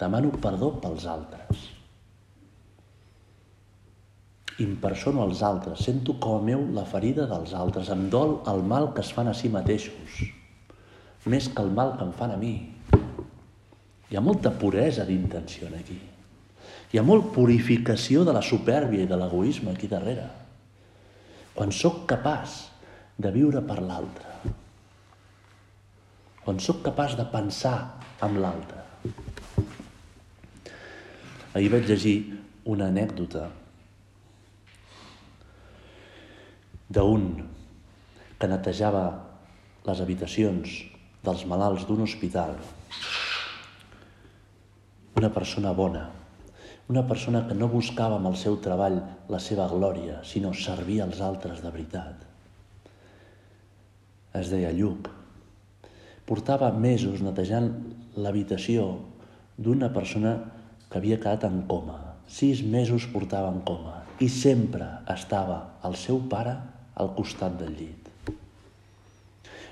Demano 0.00 0.30
perdó 0.40 0.70
pels 0.80 1.04
altres. 1.10 1.66
Impersono 4.62 5.22
els 5.26 5.42
altres, 5.46 5.84
sento 5.86 6.16
com 6.22 6.38
a 6.38 6.44
meu 6.46 6.64
la 6.74 6.86
ferida 6.88 7.28
dels 7.30 7.52
altres, 7.54 7.90
em 7.94 8.08
dol 8.10 8.40
el 8.50 8.64
mal 8.66 8.92
que 8.94 9.04
es 9.04 9.12
fan 9.14 9.30
a 9.30 9.34
si 9.36 9.50
mateixos, 9.54 10.22
més 11.26 11.48
que 11.50 11.64
el 11.64 11.72
mal 11.74 11.96
que 11.98 12.06
em 12.06 12.12
fan 12.14 12.34
a 12.34 12.38
mi. 12.40 12.54
Hi 14.08 14.16
ha 14.16 14.24
molta 14.24 14.52
puresa 14.54 15.04
d'intenció 15.04 15.68
aquí. 15.74 15.98
Hi 16.92 16.98
ha 16.98 17.04
molt 17.04 17.32
purificació 17.34 18.24
de 18.24 18.32
la 18.32 18.42
supèrbia 18.44 19.04
i 19.04 19.10
de 19.10 19.18
l'egoisme 19.20 19.74
aquí 19.74 19.90
darrere. 19.90 20.28
Quan 21.54 21.74
sóc 21.74 22.06
capaç 22.08 22.62
de 23.18 23.32
viure 23.34 23.60
per 23.66 23.80
l'altre, 23.82 24.54
on 26.48 26.60
sóc 26.62 26.80
capaç 26.86 27.16
de 27.18 27.26
pensar 27.28 27.76
amb 28.24 28.40
l'altre. 28.40 28.84
Ahir 31.58 31.72
vaig 31.74 31.88
llegir 31.90 32.16
una 32.68 32.88
anècdota 32.88 33.48
d'un 36.88 37.26
que 38.38 38.48
netejava 38.48 39.04
les 39.84 40.00
habitacions 40.00 40.78
dels 41.24 41.44
malalts 41.50 41.84
d'un 41.88 42.04
hospital. 42.06 42.54
Una 45.18 45.30
persona 45.34 45.74
bona, 45.74 46.06
una 46.88 47.04
persona 47.06 47.44
que 47.48 47.56
no 47.58 47.68
buscava 47.68 48.16
amb 48.16 48.30
el 48.30 48.36
seu 48.38 48.56
treball 48.64 49.00
la 49.28 49.40
seva 49.42 49.68
glòria, 49.68 50.22
sinó 50.24 50.54
servir 50.54 51.02
als 51.02 51.20
altres 51.20 51.62
de 51.64 51.72
veritat. 51.74 52.26
Es 54.38 54.52
deia 54.52 54.70
Lluc 54.76 55.10
portava 56.28 56.68
mesos 56.76 57.22
netejant 57.24 57.70
l'habitació 58.20 58.84
d'una 59.56 59.88
persona 59.94 60.34
que 60.90 61.00
havia 61.00 61.16
quedat 61.22 61.46
en 61.48 61.62
coma. 61.70 61.96
Sis 62.28 62.60
mesos 62.60 63.06
portava 63.14 63.48
en 63.54 63.62
coma 63.64 64.02
i 64.20 64.28
sempre 64.28 64.90
estava 65.14 65.58
el 65.88 65.96
seu 65.96 66.20
pare 66.28 66.52
al 67.00 67.14
costat 67.16 67.56
del 67.62 67.72
llit. 67.78 68.07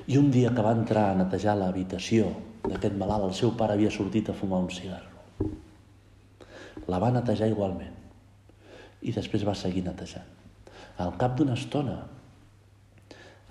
I 0.06 0.18
un 0.18 0.30
dia 0.30 0.52
que 0.54 0.62
va 0.62 0.74
entrar 0.76 1.08
a 1.10 1.18
netejar 1.18 1.56
l'habitació 1.58 2.28
d'aquest 2.66 2.94
malalt, 2.98 3.26
el 3.26 3.34
seu 3.34 3.54
pare 3.58 3.74
havia 3.74 3.90
sortit 3.90 4.30
a 4.30 4.36
fumar 4.38 4.62
un 4.62 4.70
cigarro. 4.70 5.14
La 6.86 7.00
va 7.02 7.10
netejar 7.14 7.48
igualment 7.50 7.94
i 9.02 9.14
després 9.14 9.44
va 9.46 9.54
seguir 9.58 9.82
netejant. 9.86 10.28
Al 11.02 11.16
cap 11.18 11.34
d'una 11.38 11.56
estona, 11.58 11.96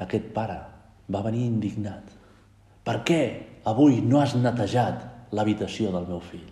aquest 0.06 0.32
pare 0.36 0.58
va 1.12 1.24
venir 1.28 1.44
indignat 1.46 2.16
per 2.86 3.00
què 3.02 3.22
avui 3.66 3.98
no 4.06 4.20
has 4.22 4.36
netejat 4.38 5.34
l'habitació 5.36 5.92
del 5.94 6.08
meu 6.08 6.20
fill? 6.22 6.46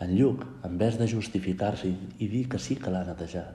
En 0.00 0.14
Lluc, 0.14 0.44
en 0.64 0.78
vez 0.80 0.96
de 0.96 1.08
justificar-se 1.10 1.90
i 1.90 2.28
dir 2.30 2.46
que 2.48 2.60
sí 2.62 2.78
que 2.80 2.90
l'ha 2.90 3.04
netejat, 3.04 3.52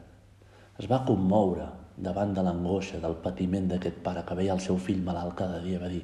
es 0.79 0.89
va 0.91 1.01
commoure 1.07 1.65
davant 1.98 2.34
de 2.34 2.44
l'angoixa, 2.44 3.00
del 3.02 3.16
patiment 3.24 3.68
d'aquest 3.70 4.00
pare 4.06 4.24
que 4.26 4.38
veia 4.38 4.54
el 4.56 4.62
seu 4.64 4.78
fill 4.78 5.04
malalt 5.06 5.36
cada 5.38 5.60
dia, 5.64 5.80
va 5.82 5.92
dir, 5.92 6.04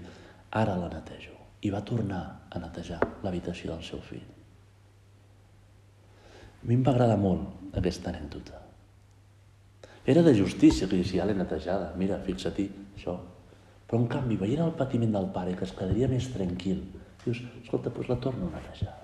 ara 0.51 0.77
la 0.77 0.89
netejo. 0.93 1.35
I 1.61 1.71
va 1.73 1.83
tornar 1.83 2.21
a 2.49 2.59
netejar 2.61 2.99
l'habitació 3.23 3.73
del 3.73 3.83
seu 3.83 3.99
fill. 3.99 4.23
A 6.59 6.67
mi 6.67 6.75
em 6.75 6.83
va 6.83 6.93
agradar 6.93 7.17
molt 7.19 7.77
aquesta 7.79 8.11
anècdota. 8.11 8.61
Era 10.09 10.23
de 10.23 10.33
justícia 10.35 10.87
que 10.87 11.01
ja 11.03 11.25
l'he 11.25 11.35
netejada, 11.37 11.91
mira, 11.97 12.19
fixa-t'hi, 12.25 12.69
això. 12.95 13.17
Però 13.89 13.99
en 13.99 14.07
canvi, 14.07 14.37
veient 14.37 14.63
el 14.63 14.75
patiment 14.77 15.11
del 15.13 15.29
pare, 15.35 15.55
que 15.57 15.65
es 15.67 15.75
quedaria 15.75 16.07
més 16.07 16.29
tranquil, 16.33 16.81
dius, 17.25 17.41
escolta, 17.63 17.89
doncs 17.89 18.09
la 18.09 18.19
torno 18.23 18.47
a 18.47 18.55
netejar. 18.55 18.95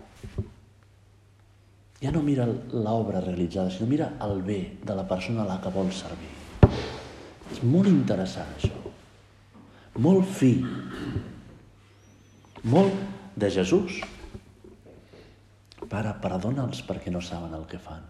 Ja 2.02 2.12
no 2.12 2.22
mira 2.22 2.46
l'obra 2.48 3.22
realitzada, 3.24 3.72
sinó 3.72 3.88
mira 3.90 4.12
el 4.22 4.42
bé 4.44 4.60
de 4.84 4.96
la 4.96 5.08
persona 5.08 5.44
a 5.44 5.52
la 5.54 5.62
que 5.62 5.72
vol 5.74 5.92
servir. 5.96 6.45
És 7.54 7.62
molt 7.64 7.90
interessant, 7.92 8.50
això. 8.58 8.74
Molt 10.02 10.28
fi. 10.38 10.58
Molt 12.66 12.98
de 13.38 13.52
Jesús. 13.54 14.02
Pare, 15.86 16.16
perdona'ls 16.22 16.82
perquè 16.88 17.14
no 17.14 17.22
saben 17.22 17.54
el 17.54 17.68
que 17.70 17.80
fan. 17.80 18.04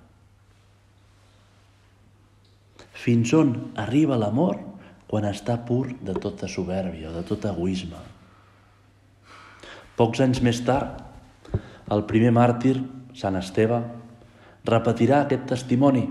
Fins 2.95 3.33
on 3.37 3.51
arriba 3.77 4.17
l'amor 4.17 4.57
quan 5.11 5.27
està 5.29 5.59
pur 5.67 5.91
de 6.01 6.15
tota 6.17 6.47
soberbia 6.49 7.11
de 7.13 7.21
tot 7.27 7.45
egoisme. 7.45 7.99
Pocs 9.95 10.23
anys 10.25 10.41
més 10.43 10.63
tard, 10.65 11.03
el 11.91 12.01
primer 12.09 12.31
màrtir, 12.35 12.79
Sant 13.15 13.37
Esteve, 13.39 13.77
repetirà 14.67 15.21
aquest 15.23 15.45
testimoni. 15.51 16.07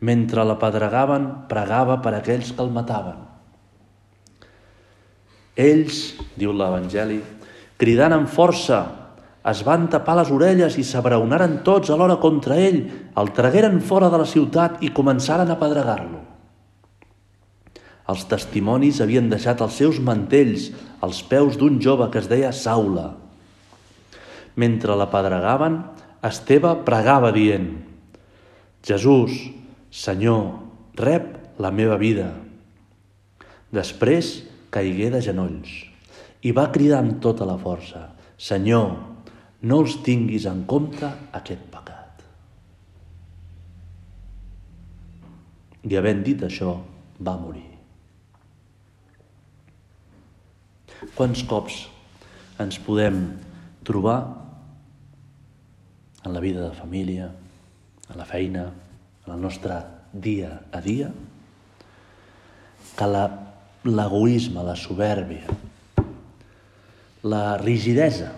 Mentre 0.00 0.44
la 0.48 0.56
pedregaven, 0.60 1.26
pregava 1.50 1.98
per 2.00 2.14
aquells 2.16 2.54
que 2.54 2.64
el 2.64 2.72
mataven. 2.72 3.18
Ells, 5.60 6.00
diu 6.40 6.54
l'Evangeli, 6.56 7.18
cridant 7.80 8.14
amb 8.16 8.30
força, 8.32 8.80
es 9.50 9.60
van 9.64 9.86
tapar 9.92 10.16
les 10.18 10.30
orelles 10.32 10.76
i 10.80 10.84
s'abraonaren 10.84 11.60
tots 11.64 11.92
alhora 11.92 12.18
contra 12.20 12.56
ell, 12.60 12.82
el 13.16 13.30
tragueren 13.36 13.80
fora 13.80 14.10
de 14.12 14.20
la 14.20 14.28
ciutat 14.28 14.82
i 14.84 14.92
començaren 14.96 15.48
a 15.52 15.58
pedregar-lo. 15.60 16.20
Els 18.10 18.24
testimonis 18.28 19.00
havien 19.00 19.28
deixat 19.30 19.60
els 19.64 19.76
seus 19.80 20.00
mantells 20.02 20.70
als 21.04 21.22
peus 21.22 21.56
d'un 21.60 21.78
jove 21.80 22.08
que 22.10 22.20
es 22.20 22.28
deia 22.28 22.50
Saula. 22.52 23.12
Mentre 24.56 24.96
la 24.98 25.08
pedregaven, 25.12 25.78
Esteve 26.26 26.74
pregava 26.84 27.30
dient 27.32 27.70
Jesús, 28.84 29.32
Senyor, 29.90 30.54
rep 30.98 31.58
la 31.60 31.70
meva 31.74 31.98
vida. 31.98 32.30
Després 33.74 34.40
caigué 34.70 35.10
de 35.10 35.20
genolls 35.22 35.70
i 36.46 36.54
va 36.56 36.70
cridar 36.72 37.02
amb 37.02 37.18
tota 37.22 37.46
la 37.46 37.58
força 37.60 38.06
Senyor, 38.40 38.94
no 39.68 39.78
els 39.82 39.98
tinguis 40.00 40.46
en 40.48 40.62
compte 40.64 41.10
aquest 41.36 41.66
pecat. 41.68 42.22
I 45.84 45.98
havent 45.98 46.22
dit 46.24 46.40
això, 46.46 46.72
va 47.20 47.34
morir. 47.36 47.66
Quants 51.18 51.44
cops 51.48 51.82
ens 52.64 52.80
podem 52.84 53.20
trobar 53.84 54.18
en 56.24 56.32
la 56.32 56.40
vida 56.40 56.64
de 56.64 56.72
família, 56.76 57.28
en 58.08 58.16
la 58.16 58.28
feina, 58.28 58.70
en 59.26 59.34
el 59.34 59.40
nostre 59.40 59.76
dia 60.12 60.52
a 60.72 60.80
dia, 60.84 61.10
que 62.96 63.08
l'egoisme, 63.08 64.60
la, 64.60 64.72
la 64.72 64.76
soberbia, 64.76 65.58
la 67.22 67.58
rigidesa 67.60 68.32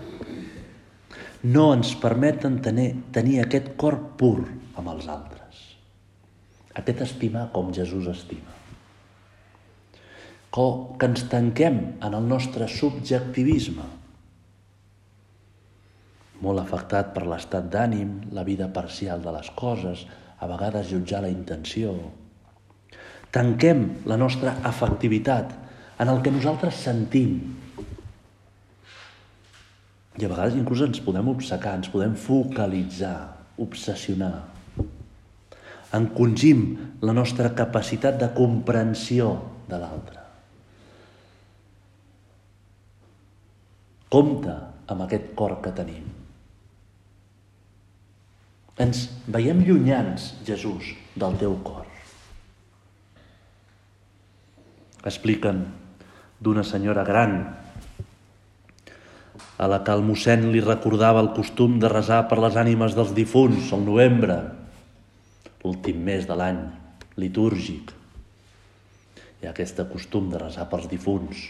no 1.43 1.73
ens 1.75 1.95
permeten 1.99 2.61
tenir, 2.63 2.93
tenir 3.15 3.41
aquest 3.43 3.73
cor 3.79 3.99
pur 4.19 4.45
amb 4.79 4.93
els 4.95 5.09
altres. 5.11 5.63
Aquest 6.79 7.03
estimar 7.05 7.49
com 7.55 7.73
Jesús 7.75 8.07
estima. 8.13 8.55
Que 10.53 11.09
ens 11.09 11.25
tanquem 11.33 11.79
en 12.05 12.15
el 12.15 12.29
nostre 12.29 12.69
subjectivisme, 12.69 13.89
molt 16.43 16.61
afectat 16.61 17.13
per 17.15 17.25
l'estat 17.27 17.69
d'ànim, 17.73 18.33
la 18.35 18.45
vida 18.45 18.69
parcial 18.75 19.23
de 19.23 19.33
les 19.35 19.51
coses, 19.57 20.05
a 20.43 20.49
vegades 20.51 20.91
jutjar 20.91 21.23
la 21.23 21.31
intenció. 21.31 21.95
Tanquem 23.33 23.85
la 24.11 24.19
nostra 24.19 24.57
afectivitat 24.67 25.53
en 26.03 26.11
el 26.11 26.19
que 26.25 26.33
nosaltres 26.35 26.81
sentim. 26.83 27.37
I 30.19 30.27
a 30.27 30.29
vegades 30.29 30.59
inclús 30.59 30.83
ens 30.85 31.01
podem 31.05 31.31
obcecar, 31.31 31.77
ens 31.79 31.89
podem 31.93 32.17
focalitzar, 32.19 33.17
obsessionar. 33.63 34.49
Encongim 35.97 36.65
la 37.05 37.15
nostra 37.17 37.53
capacitat 37.57 38.19
de 38.21 38.29
comprensió 38.35 39.31
de 39.71 39.79
l'altre. 39.79 40.19
Compte 44.13 44.59
amb 44.93 45.07
aquest 45.07 45.33
cor 45.39 45.61
que 45.65 45.73
tenim. 45.77 46.22
Ens 48.81 49.09
veiem 49.29 49.61
llunyans, 49.67 50.33
Jesús, 50.47 50.95
del 51.17 51.37
teu 51.41 51.59
cor. 51.65 51.85
Expliquen 55.05 55.67
d'una 56.41 56.65
senyora 56.65 57.05
gran 57.05 57.37
a 59.59 59.69
la 59.69 59.83
que 59.85 59.93
el 59.95 60.03
mossèn 60.07 60.49
li 60.55 60.63
recordava 60.65 61.21
el 61.23 61.33
costum 61.37 61.77
de 61.83 61.91
resar 61.91 62.23
per 62.31 62.39
les 62.41 62.57
ànimes 62.59 62.97
dels 62.97 63.13
difunts 63.15 63.73
al 63.77 63.85
novembre, 63.85 64.39
l'últim 65.63 66.01
mes 66.03 66.25
de 66.27 66.39
l'any 66.39 66.63
litúrgic. 67.21 67.93
Hi 69.43 69.47
ha 69.47 69.53
aquest 69.53 69.83
costum 69.93 70.31
de 70.33 70.41
resar 70.41 70.69
pels 70.71 70.89
difunts, 70.91 71.45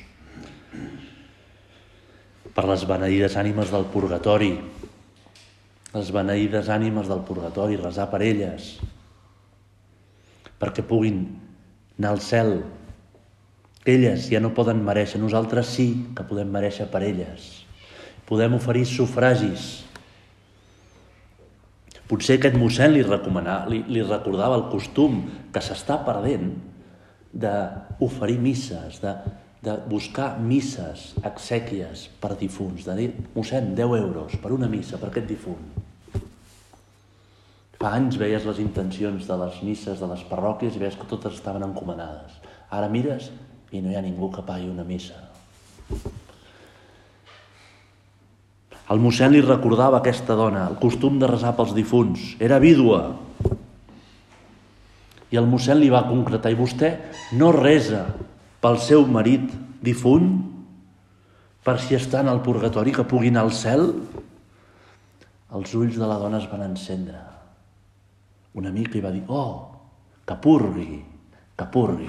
per 2.52 2.66
les 2.68 2.84
beneïdes 2.88 3.36
ànimes 3.40 3.70
del 3.72 3.86
purgatori, 3.92 4.56
les 5.92 6.10
beneïdes 6.14 6.70
ànimes 6.72 7.08
del 7.10 7.20
purgatori, 7.26 7.76
resar 7.80 8.08
per 8.12 8.22
elles, 8.24 8.76
perquè 10.60 10.84
puguin 10.86 11.24
anar 11.98 12.14
al 12.14 12.22
cel. 12.24 12.54
Elles 13.84 14.28
ja 14.30 14.40
no 14.40 14.54
poden 14.56 14.80
mereixer, 14.86 15.20
nosaltres 15.20 15.74
sí 15.74 15.88
que 16.16 16.24
podem 16.26 16.50
mereixer 16.54 16.88
per 16.90 17.02
elles. 17.04 17.50
Podem 18.28 18.56
oferir 18.56 18.86
sufragis. 18.88 19.82
Potser 22.08 22.38
aquest 22.38 22.56
mossèn 22.60 22.94
li, 22.94 23.02
li, 23.02 23.80
li 23.88 24.04
recordava 24.04 24.56
el 24.60 24.68
costum 24.72 25.22
que 25.52 25.60
s'està 25.64 25.98
perdent 26.06 26.52
d'oferir 27.32 28.38
misses, 28.40 29.00
de, 29.02 29.12
de 29.62 29.76
buscar 29.86 30.40
misses, 30.42 31.12
exèquies 31.22 32.08
per 32.20 32.34
difunts, 32.38 32.82
de 32.88 32.96
dir, 32.98 33.10
mossèn, 33.36 33.72
10 33.78 33.94
euros 34.00 34.34
per 34.42 34.50
una 34.54 34.68
missa 34.70 34.98
per 34.98 35.12
aquest 35.12 35.28
difunt. 35.30 35.68
Fa 37.78 37.92
anys 37.94 38.18
veies 38.18 38.44
les 38.46 38.58
intencions 38.62 39.26
de 39.26 39.36
les 39.38 39.60
misses 39.66 40.02
de 40.02 40.08
les 40.10 40.24
parròquies 40.26 40.74
i 40.74 40.82
veies 40.82 40.98
que 40.98 41.06
totes 41.10 41.38
estaven 41.38 41.62
encomanades. 41.66 42.34
Ara 42.74 42.90
mires 42.90 43.30
i 43.70 43.80
no 43.82 43.90
hi 43.90 43.98
ha 43.98 44.02
ningú 44.02 44.30
que 44.34 44.42
pagui 44.46 44.66
una 44.70 44.86
missa. 44.86 45.18
El 48.90 49.00
mossèn 49.02 49.30
li 49.32 49.40
recordava 49.42 50.02
aquesta 50.02 50.34
dona 50.38 50.66
el 50.68 50.78
costum 50.82 51.20
de 51.22 51.30
resar 51.30 51.54
pels 51.56 51.70
difunts. 51.74 52.32
Era 52.42 52.58
vídua. 52.62 53.04
I 55.32 55.38
el 55.38 55.46
mossèn 55.48 55.78
li 55.78 55.88
va 55.90 56.02
concretar, 56.10 56.50
i 56.50 56.58
vostè 56.58 56.90
no 57.38 57.54
resa 57.54 58.04
pel 58.62 58.78
seu 58.78 59.04
marit 59.10 59.50
difunt, 59.82 60.30
per 61.66 61.76
si 61.82 61.96
està 61.98 62.22
en 62.22 62.30
el 62.30 62.42
purgatori, 62.46 62.94
que 62.94 63.06
pugui 63.06 63.32
anar 63.32 63.44
al 63.46 63.54
cel, 63.54 63.88
els 65.52 65.74
ulls 65.78 65.98
de 65.98 66.08
la 66.08 66.18
dona 66.22 66.38
es 66.38 66.48
van 66.50 66.64
encendre. 66.68 67.18
Una 68.58 68.70
mica 68.74 68.98
i 68.98 69.02
va 69.04 69.12
dir, 69.14 69.22
oh, 69.28 69.66
que 70.26 70.36
purgui, 70.42 71.02
que 71.58 71.68
purgui. 71.74 72.08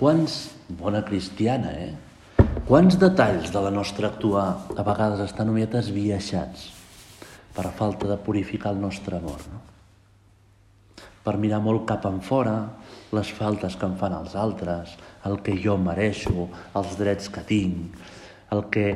Quants, 0.00 0.36
bona 0.80 1.02
cristiana, 1.04 1.74
eh? 1.76 2.46
Quants 2.68 2.96
detalls 3.00 3.50
de 3.52 3.60
la 3.60 3.72
nostra 3.74 4.08
actuar 4.08 4.46
a 4.72 4.84
vegades 4.86 5.20
estan 5.26 5.50
miqueta 5.52 5.82
esbiaixats 5.84 6.70
per 7.52 7.66
a 7.66 7.74
falta 7.74 8.08
de 8.08 8.16
purificar 8.24 8.72
el 8.72 8.80
nostre 8.80 9.18
amor, 9.18 9.42
no? 9.52 9.69
Per 11.24 11.36
mirar 11.40 11.60
molt 11.62 11.84
cap 11.88 12.06
en 12.08 12.20
fora, 12.24 12.56
les 13.12 13.30
faltes 13.36 13.76
que 13.76 13.88
em 13.88 13.96
fan 14.00 14.14
els 14.16 14.36
altres, 14.38 14.96
el 15.28 15.40
que 15.44 15.56
jo 15.60 15.76
mereixo, 15.80 16.48
els 16.78 16.96
drets 16.98 17.28
que 17.32 17.44
tinc, 17.46 17.98
el 18.54 18.64
que, 18.72 18.86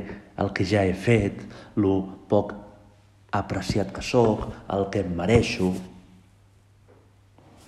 el 0.40 0.52
que 0.56 0.66
ja 0.66 0.84
he 0.86 0.94
fet, 0.96 1.42
el 1.76 1.88
poc 2.30 2.54
apreciat 3.34 3.92
que 3.92 4.02
sóc, 4.02 4.46
el 4.72 4.88
que 4.94 5.04
em 5.04 5.12
mereixo. 5.18 5.72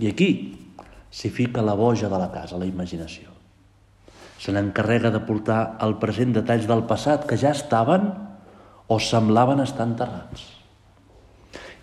I 0.01 0.11
aquí 0.13 0.31
s'hi 1.11 1.31
fica 1.33 1.65
la 1.65 1.77
boja 1.77 2.09
de 2.13 2.21
la 2.21 2.31
casa, 2.33 2.59
la 2.59 2.69
imaginació. 2.69 3.33
Se 4.41 4.53
n'encarrega 4.53 5.11
de 5.13 5.23
portar 5.25 5.77
al 5.81 5.97
present 6.01 6.35
detalls 6.37 6.69
del 6.69 6.85
passat 6.89 7.25
que 7.29 7.39
ja 7.41 7.55
estaven 7.57 8.13
o 8.87 9.01
semblaven 9.03 9.65
estar 9.65 9.89
enterrats 9.89 10.56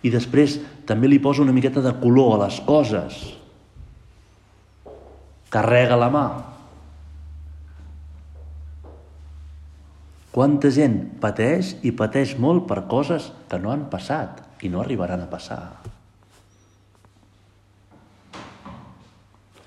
i 0.04 0.12
després 0.12 0.58
també 0.88 1.08
li 1.08 1.22
posa 1.24 1.42
una 1.44 1.56
miqueta 1.56 1.82
de 1.84 1.94
color 2.02 2.36
a 2.36 2.42
les 2.46 2.60
coses. 2.68 3.20
Carrega 5.54 6.00
la 6.00 6.10
mà. 6.12 6.26
Quanta 10.34 10.72
gent 10.74 10.98
pateix 11.22 11.76
i 11.86 11.94
pateix 11.96 12.36
molt 12.42 12.66
per 12.68 12.84
coses 12.90 13.30
que 13.50 13.60
no 13.62 13.72
han 13.72 13.86
passat 13.92 14.42
i 14.66 14.72
no 14.74 14.82
arribaran 14.82 15.24
a 15.24 15.30
passar. 15.30 15.62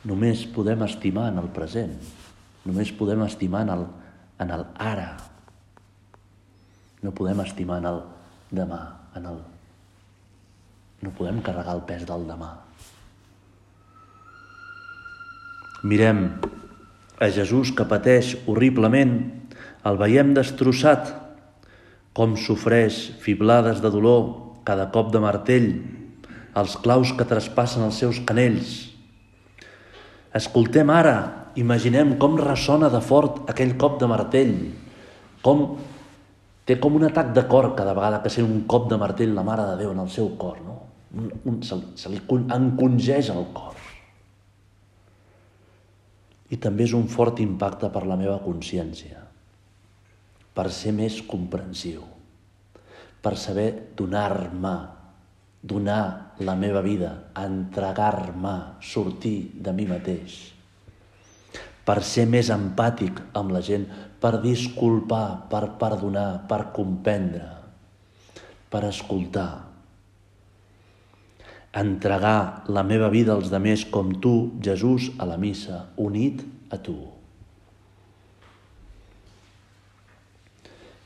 Només 0.06 0.44
podem 0.54 0.84
estimar 0.86 1.30
en 1.30 1.40
el 1.42 1.48
present. 1.54 1.96
Només 2.66 2.92
podem 2.98 3.22
estimar 3.26 3.64
en 3.66 3.74
el, 3.78 3.88
en 4.42 4.54
el 4.58 4.66
ara. 4.82 5.10
No 7.02 7.14
podem 7.14 7.46
estimar 7.46 7.78
en 7.82 7.92
el 7.94 8.00
demà, 8.50 8.80
en 9.18 9.30
el 9.30 9.44
no 11.02 11.12
podem 11.16 11.42
carregar 11.44 11.76
el 11.76 11.84
pes 11.88 12.06
del 12.08 12.24
demà. 12.28 12.52
Mirem 15.86 16.22
a 17.20 17.28
Jesús 17.32 17.70
que 17.76 17.86
pateix 17.88 18.34
horriblement, 18.48 19.14
el 19.86 19.98
veiem 20.00 20.32
destrossat, 20.36 21.12
com 22.16 22.34
sofreix 22.40 22.96
fiblades 23.22 23.82
de 23.84 23.92
dolor 23.92 24.24
cada 24.66 24.88
cop 24.92 25.12
de 25.12 25.20
martell, 25.22 25.68
els 26.56 26.76
claus 26.80 27.12
que 27.16 27.28
traspassen 27.28 27.84
els 27.84 28.00
seus 28.00 28.22
canells. 28.26 28.72
Escoltem 30.36 30.90
ara, 30.92 31.16
imaginem 31.60 32.16
com 32.20 32.40
ressona 32.40 32.88
de 32.92 33.02
fort 33.04 33.44
aquell 33.52 33.76
cop 33.80 34.00
de 34.00 34.08
martell, 34.10 34.56
com 35.44 35.76
té 36.66 36.76
com 36.82 36.96
un 36.98 37.06
atac 37.06 37.32
de 37.34 37.46
cor 37.46 37.70
cada 37.78 37.94
vegada 37.94 38.22
que 38.24 38.32
sent 38.32 38.46
un 38.46 38.64
cop 38.66 38.90
de 38.90 38.98
martell 38.98 39.34
la 39.34 39.44
Mare 39.46 39.68
de 39.70 39.76
Déu 39.84 39.92
en 39.94 40.02
el 40.02 40.10
seu 40.10 40.32
cor, 40.40 40.58
no? 40.66 40.80
Un, 41.16 41.30
un, 41.46 41.60
se, 41.62 41.78
se 41.96 42.10
li 42.10 42.18
encongeix 42.28 43.30
el 43.32 43.46
cor 43.54 43.76
i 46.50 46.58
també 46.62 46.84
és 46.86 46.94
un 46.94 47.06
fort 47.10 47.40
impacte 47.42 47.88
per 47.90 48.04
la 48.06 48.18
meva 48.18 48.36
consciència, 48.42 49.22
per 50.54 50.68
ser 50.70 50.92
més 50.94 51.18
comprensiu, 51.26 52.04
per 53.22 53.34
saber 53.40 53.68
donar-me, 53.98 54.74
donar 55.66 56.36
la 56.46 56.54
meva 56.54 56.82
vida, 56.84 57.12
entregar-me, 57.42 58.54
sortir 58.78 59.58
de 59.58 59.74
mi 59.74 59.88
mateix, 59.90 60.36
per 61.86 62.00
ser 62.02 62.26
més 62.26 62.50
empàtic 62.50 63.20
amb 63.38 63.54
la 63.54 63.62
gent, 63.62 63.86
per 64.18 64.40
disculpar, 64.42 65.46
per 65.50 65.76
perdonar, 65.78 66.42
per 66.50 66.72
comprendre, 66.74 67.46
per 68.72 68.82
escoltar, 68.88 69.50
entregar 71.76 72.64
la 72.72 72.82
meva 72.82 73.10
vida 73.12 73.36
als 73.36 73.52
demés 73.52 73.84
com 73.92 74.14
tu, 74.18 74.56
Jesús, 74.64 75.12
a 75.20 75.28
la 75.28 75.36
missa, 75.38 75.84
unit 76.00 76.42
a 76.72 76.80
tu. 76.80 76.96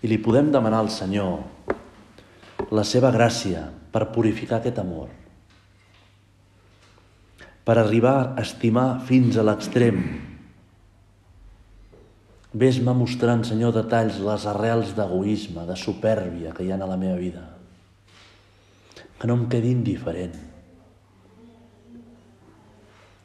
I 0.01 0.09
li 0.09 0.17
podem 0.23 0.49
demanar 0.55 0.81
al 0.81 0.93
Senyor 0.95 2.71
la 2.73 2.87
seva 2.87 3.11
gràcia 3.13 3.67
per 3.93 4.07
purificar 4.15 4.61
aquest 4.61 4.79
amor, 4.81 5.11
per 7.67 7.77
arribar 7.77 8.17
a 8.31 8.41
estimar 8.47 9.03
fins 9.11 9.37
a 9.37 9.45
l'extrem. 9.45 10.30
Ves-me 12.51 12.93
mostrant, 12.99 13.45
Senyor, 13.47 13.71
detalls, 13.77 14.19
les 14.27 14.45
arrels 14.51 14.95
d'egoisme, 14.97 15.63
de 15.69 15.77
supèrbia 15.79 16.51
que 16.57 16.67
hi 16.67 16.73
ha 16.73 16.79
a 16.83 16.89
la 16.91 16.99
meva 16.99 17.19
vida. 17.21 17.45
Que 19.21 19.29
no 19.31 19.37
em 19.39 19.45
quedi 19.53 19.71
indiferent 19.71 20.35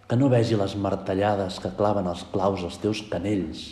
que 0.05 0.17
no 0.17 0.29
vegi 0.29 0.57
les 0.57 0.75
martellades 0.77 1.57
que 1.61 1.71
claven 1.77 2.05
els 2.11 2.21
claus 2.29 2.61
als 2.63 2.77
teus 2.81 3.01
canells, 3.09 3.63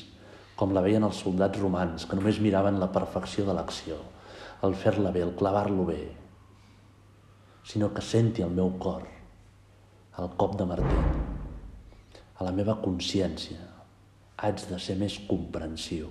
com 0.57 0.73
la 0.73 0.81
veien 0.81 1.05
els 1.05 1.19
soldats 1.21 1.59
romans, 1.61 2.07
que 2.09 2.17
només 2.17 2.41
miraven 2.41 2.79
la 2.81 2.89
perfecció 2.95 3.45
de 3.45 3.53
l'acció, 3.53 3.99
el 4.65 4.73
fer-la 4.73 5.11
bé, 5.13 5.21
el 5.27 5.35
clavar-lo 5.37 5.85
bé, 5.85 6.01
sinó 7.69 7.91
que 7.93 8.01
senti 8.01 8.41
el 8.41 8.49
meu 8.49 8.73
cor, 8.81 9.05
el 10.17 10.33
cop 10.39 10.57
de 10.57 10.65
martell, 10.65 11.13
a 12.39 12.49
la 12.49 12.55
meva 12.55 12.79
consciència. 12.81 13.61
Haig 14.43 14.65
de 14.67 14.79
ser 14.83 14.97
més 14.99 15.15
comprensiu, 15.27 16.09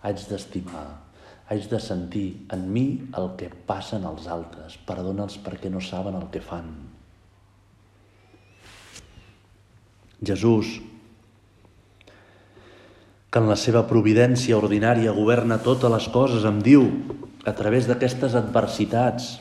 haig 0.00 0.22
d'estimar, 0.30 0.86
haig 1.48 1.66
de 1.68 1.80
sentir 1.80 2.28
en 2.54 2.68
mi 2.72 2.86
el 3.16 3.34
que 3.40 3.50
passen 3.68 4.06
als 4.08 4.28
altres, 4.32 4.78
perdona'ls 4.88 5.36
perquè 5.44 5.68
no 5.72 5.82
saben 5.84 6.16
el 6.16 6.30
que 6.32 6.40
fan, 6.44 6.70
Jesús, 10.24 10.80
que 13.30 13.38
en 13.38 13.46
la 13.46 13.56
seva 13.60 13.84
providència 13.86 14.56
ordinària 14.58 15.12
governa 15.14 15.60
totes 15.62 15.92
les 15.92 16.08
coses, 16.10 16.46
em 16.48 16.58
diu, 16.64 16.88
a 17.46 17.52
través 17.54 17.86
d'aquestes 17.86 18.34
adversitats, 18.38 19.36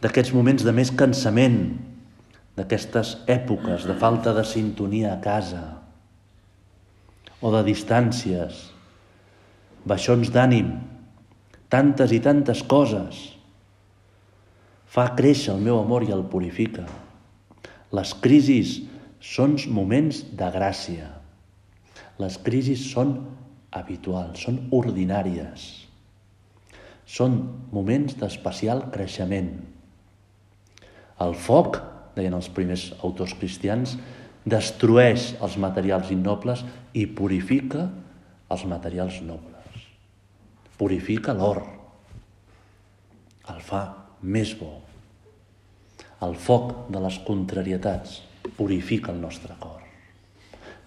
d'aquests 0.00 0.32
moments 0.32 0.64
de 0.64 0.72
més 0.72 0.92
cansament, 0.96 1.60
d'aquestes 2.56 3.18
èpoques 3.28 3.84
de 3.88 3.96
falta 4.00 4.32
de 4.36 4.44
sintonia 4.46 5.12
a 5.12 5.20
casa, 5.20 5.79
o 7.40 7.52
de 7.54 7.62
distàncies, 7.64 8.68
baixons 9.88 10.30
d'ànim, 10.32 10.74
tantes 11.72 12.12
i 12.12 12.20
tantes 12.20 12.62
coses, 12.68 13.20
fa 14.90 15.06
créixer 15.16 15.54
el 15.54 15.62
meu 15.64 15.78
amor 15.80 16.04
i 16.04 16.12
el 16.12 16.24
purifica. 16.28 16.84
Les 17.94 18.12
crisis 18.22 18.80
són 19.20 19.56
moments 19.70 20.24
de 20.36 20.48
gràcia. 20.52 21.08
Les 22.20 22.36
crisis 22.42 22.82
són 22.90 23.14
habituals, 23.70 24.42
són 24.42 24.66
ordinàries. 24.74 25.68
Són 27.06 27.38
moments 27.74 28.16
d'especial 28.18 28.88
creixement. 28.94 29.52
El 31.20 31.34
foc, 31.36 31.78
deien 32.16 32.34
els 32.34 32.50
primers 32.52 32.90
autors 33.04 33.34
cristians, 33.38 33.96
destrueix 34.44 35.34
els 35.40 35.56
materials 35.60 36.10
innobles 36.14 36.64
i 36.96 37.06
purifica 37.06 37.86
els 38.50 38.64
materials 38.66 39.20
nobles. 39.22 39.84
Purifica 40.80 41.34
l'or. 41.36 41.62
El 43.50 43.60
fa 43.64 43.82
més 44.22 44.54
bo. 44.58 44.72
El 46.24 46.34
foc 46.36 46.90
de 46.92 47.00
les 47.00 47.18
contrarietats 47.24 48.20
purifica 48.56 49.12
el 49.12 49.20
nostre 49.20 49.54
cor. 49.60 49.80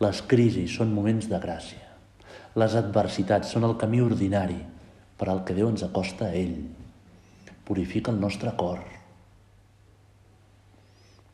Les 0.01 0.21
crisis 0.27 0.73
són 0.77 0.93
moments 0.93 1.29
de 1.29 1.39
gràcia. 1.39 1.93
Les 2.59 2.75
adversitats 2.77 3.53
són 3.53 3.65
el 3.65 3.77
camí 3.81 4.01
ordinari 4.01 4.59
per 5.17 5.29
al 5.29 5.41
que 5.45 5.55
Déu 5.57 5.69
ens 5.69 5.85
acosta 5.85 6.27
a 6.29 6.35
ell. 6.37 6.57
Purifica 7.65 8.11
el 8.11 8.19
nostre 8.21 8.51
cor. 8.57 8.81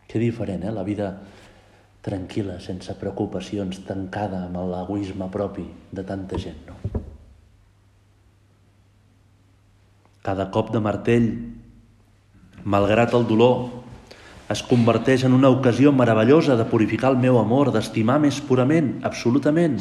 Que 0.10 0.19
diferent, 0.21 0.63
eh? 0.63 0.71
La 0.73 0.86
vida 0.86 1.10
tranquil·la, 2.06 2.60
sense 2.64 2.94
preocupacions, 3.00 3.82
tancada 3.88 4.46
amb 4.48 4.62
l'egoisme 4.72 5.28
propi 5.32 5.66
de 5.92 6.06
tanta 6.08 6.40
gent, 6.40 6.62
no? 6.68 6.78
Cada 10.24 10.50
cop 10.54 10.72
de 10.74 10.82
martell, 10.84 11.30
malgrat 12.64 13.16
el 13.16 13.26
dolor, 13.28 13.80
es 14.50 14.62
converteix 14.66 15.24
en 15.28 15.36
una 15.38 15.52
ocasió 15.54 15.92
meravellosa 15.94 16.56
de 16.58 16.66
purificar 16.66 17.12
el 17.14 17.20
meu 17.22 17.38
amor, 17.40 17.72
d'estimar 17.72 18.18
més 18.22 18.40
purament, 18.42 18.96
absolutament. 19.06 19.78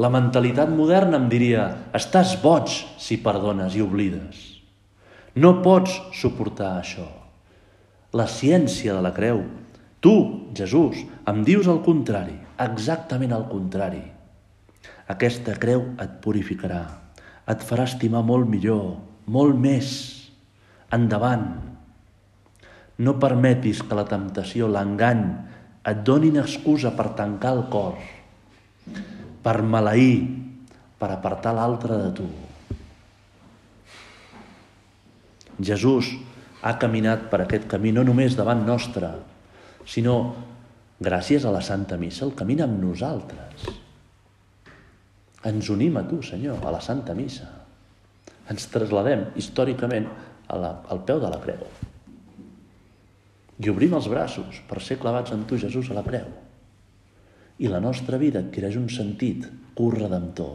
La 0.00 0.10
mentalitat 0.12 0.70
moderna 0.72 1.18
em 1.18 1.26
diria, 1.32 1.64
estàs 1.96 2.36
boig 2.42 2.70
si 3.00 3.18
perdones 3.24 3.74
i 3.76 3.82
oblides. 3.84 4.44
No 5.40 5.58
pots 5.64 5.96
suportar 6.16 6.76
això. 6.78 7.06
La 8.16 8.26
ciència 8.28 8.94
de 8.96 9.02
la 9.04 9.12
creu. 9.16 9.42
Tu, 10.00 10.14
Jesús, 10.56 11.04
em 11.28 11.42
dius 11.44 11.68
el 11.68 11.82
contrari, 11.84 12.38
exactament 12.60 13.34
el 13.36 13.44
contrari. 13.50 14.02
Aquesta 15.12 15.56
creu 15.60 15.82
et 16.00 16.14
purificarà, 16.24 16.84
et 17.50 17.64
farà 17.66 17.84
estimar 17.88 18.22
molt 18.24 18.48
millor, 18.48 18.96
molt 19.28 19.58
més. 19.60 19.90
Endavant, 20.96 21.44
no 23.00 23.16
permetis 23.20 23.82
que 23.84 23.98
la 23.98 24.06
temptació, 24.08 24.68
l'engany, 24.72 25.24
et 25.90 26.00
donin 26.04 26.40
excusa 26.40 26.92
per 26.96 27.12
tancar 27.18 27.52
el 27.56 27.62
cor, 27.72 28.00
per 29.44 29.56
maleir, 29.62 30.16
per 31.00 31.08
apartar 31.12 31.54
l'altre 31.56 31.96
de 32.00 32.10
tu. 32.16 32.26
Jesús 35.60 36.10
ha 36.64 36.76
caminat 36.80 37.28
per 37.32 37.42
aquest 37.44 37.68
camí 37.68 37.92
no 37.92 38.04
només 38.04 38.36
davant 38.36 38.64
nostre, 38.66 39.12
sinó 39.88 40.16
gràcies 41.00 41.44
a 41.44 41.52
la 41.54 41.62
Santa 41.64 41.96
Missa, 42.00 42.24
el 42.26 42.34
camina 42.36 42.66
amb 42.68 42.80
nosaltres. 42.82 43.68
Ens 45.48 45.70
unim 45.72 45.96
a 45.96 46.04
tu, 46.08 46.20
Senyor, 46.22 46.60
a 46.64 46.74
la 46.74 46.82
Santa 46.84 47.16
Missa. 47.16 47.48
Ens 48.50 48.66
trasladem 48.72 49.30
històricament 49.40 50.10
a 50.50 50.58
la, 50.58 50.74
al 50.90 51.04
peu 51.06 51.22
de 51.22 51.30
la 51.30 51.40
creu 51.40 51.64
i 53.60 53.68
obrim 53.68 53.92
els 53.96 54.08
braços 54.08 54.62
per 54.68 54.80
ser 54.80 54.96
clavats 55.00 55.34
en 55.34 55.44
tu, 55.48 55.58
Jesús, 55.60 55.90
a 55.90 55.96
la 55.98 56.04
creu. 56.06 56.28
I 57.60 57.68
la 57.68 57.80
nostra 57.84 58.16
vida 58.20 58.40
adquireix 58.40 58.78
un 58.80 58.88
sentit, 58.88 59.44
curt 59.76 60.00
redemptor. 60.00 60.54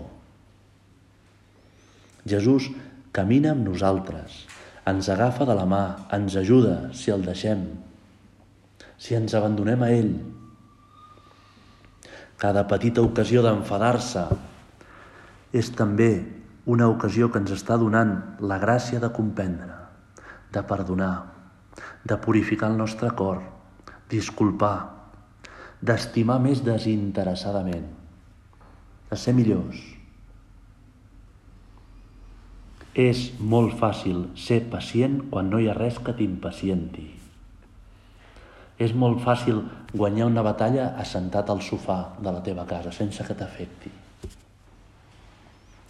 Jesús 2.26 2.72
camina 3.14 3.54
amb 3.54 3.68
nosaltres, 3.68 4.40
ens 4.90 5.10
agafa 5.14 5.46
de 5.46 5.54
la 5.58 5.68
mà, 5.70 5.84
ens 6.18 6.38
ajuda 6.42 6.90
si 6.98 7.14
el 7.14 7.26
deixem, 7.26 7.68
si 8.98 9.16
ens 9.16 9.36
abandonem 9.36 9.84
a 9.84 9.92
ell. 9.92 10.14
Cada 12.40 12.66
petita 12.68 13.04
ocasió 13.04 13.44
d'enfadar-se 13.46 14.26
és 15.56 15.72
també 15.76 16.10
una 16.66 16.90
ocasió 16.92 17.30
que 17.32 17.40
ens 17.40 17.54
està 17.56 17.78
donant 17.80 18.16
la 18.42 18.58
gràcia 18.60 19.00
de 19.00 19.12
comprendre, 19.14 19.76
de 20.52 20.64
perdonar, 20.68 21.14
de 22.04 22.18
purificar 22.18 22.72
el 22.72 22.78
nostre 22.78 23.12
cor, 23.16 23.40
disculpar, 24.10 24.78
d'estimar 25.86 26.40
més 26.42 26.64
desinteressadament, 26.66 27.88
de 29.10 29.20
ser 29.20 29.36
millors. 29.38 29.80
És 32.96 33.28
molt 33.40 33.76
fàcil 33.80 34.30
ser 34.40 34.64
pacient 34.72 35.26
quan 35.32 35.52
no 35.52 35.60
hi 35.60 35.68
ha 35.70 35.76
res 35.78 36.00
que 36.00 36.16
t'impacienti. 36.16 37.15
És 38.82 38.92
molt 38.92 39.22
fàcil 39.24 39.62
guanyar 39.94 40.28
una 40.28 40.44
batalla 40.44 40.92
assentat 41.00 41.50
al 41.50 41.62
sofà 41.64 42.00
de 42.20 42.32
la 42.32 42.42
teva 42.44 42.66
casa 42.68 42.92
sense 42.92 43.24
que 43.24 43.38
t'afecti. 43.38 43.92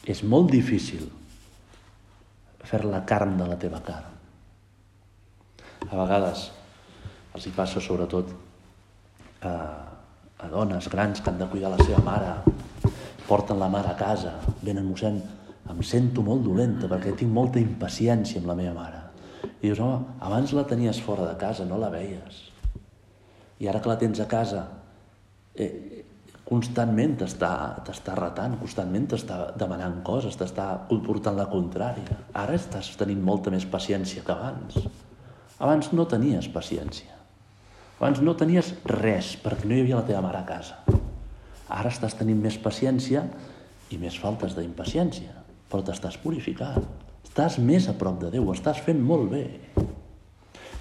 És 0.05 0.21
molt 0.21 0.51
difícil 0.53 1.07
fer 2.65 2.83
la 2.85 3.01
carn 3.05 3.37
de 3.39 3.47
la 3.49 3.57
teva 3.61 3.81
cara. 3.85 4.11
A 5.85 5.95
vegades 5.97 6.49
els 7.35 7.45
hi 7.45 7.53
passa 7.55 7.81
sobretot 7.81 8.31
a, 9.45 9.53
a 10.37 10.49
dones 10.49 10.87
grans 10.89 11.21
que 11.21 11.31
han 11.31 11.41
de 11.41 11.49
cuidar 11.49 11.73
la 11.73 11.81
seva 11.83 12.01
mare, 12.05 12.31
porten 13.27 13.59
la 13.59 13.69
mare 13.69 13.91
a 13.91 13.97
casa, 13.99 14.37
venen 14.61 14.85
mossèn, 14.87 15.19
em 15.69 15.81
sento 15.81 16.21
molt 16.25 16.45
dolenta 16.45 16.89
perquè 16.89 17.15
tinc 17.17 17.33
molta 17.33 17.61
impaciència 17.61 18.41
amb 18.41 18.51
la 18.51 18.57
meva 18.57 18.75
mare. 18.77 19.01
I 19.61 19.69
dius, 19.69 19.81
home, 19.81 20.17
abans 20.21 20.53
la 20.53 20.65
tenies 20.69 21.01
fora 21.01 21.25
de 21.25 21.37
casa, 21.41 21.65
no 21.65 21.79
la 21.81 21.89
veies. 21.93 22.54
I 23.59 23.69
ara 23.71 23.79
que 23.81 23.89
la 23.89 23.97
tens 23.99 24.19
a 24.19 24.27
casa, 24.27 24.65
eh, 25.55 26.03
constantment 26.45 27.15
t'està 27.17 28.15
retant, 28.19 28.57
constantment 28.59 29.07
t'està 29.13 29.39
demanant 29.57 30.01
coses, 30.05 30.35
t'està 30.37 30.67
portant 30.89 31.37
la 31.37 31.47
contrària. 31.49 32.19
Ara 32.33 32.57
estàs 32.59 32.91
tenint 32.99 33.23
molta 33.23 33.53
més 33.53 33.65
paciència 33.65 34.23
que 34.23 34.35
abans. 34.35 34.77
Abans 35.57 35.91
no 35.93 36.05
tenies 36.05 36.49
paciència. 36.51 37.15
Abans 37.95 38.19
no 38.21 38.35
tenies 38.35 38.73
res, 38.91 39.37
perquè 39.41 39.65
no 39.65 39.75
hi 39.75 39.85
havia 39.85 40.01
la 40.01 40.07
teva 40.09 40.21
mare 40.21 40.41
a 40.41 40.45
casa. 40.45 40.81
Ara 41.71 41.89
estàs 41.89 42.13
tenint 42.19 42.41
més 42.43 42.59
paciència 42.61 43.23
i 43.89 43.97
més 43.97 44.19
faltes 44.19 44.53
d'impaciència, 44.57 45.31
però 45.71 45.81
t'estàs 45.81 46.19
purificant. 46.21 46.83
Estàs 47.23 47.57
més 47.63 47.87
a 47.89 47.95
prop 47.97 48.19
de 48.21 48.29
Déu, 48.35 48.51
estàs 48.53 48.83
fent 48.83 48.99
molt 49.01 49.31
bé. 49.31 49.45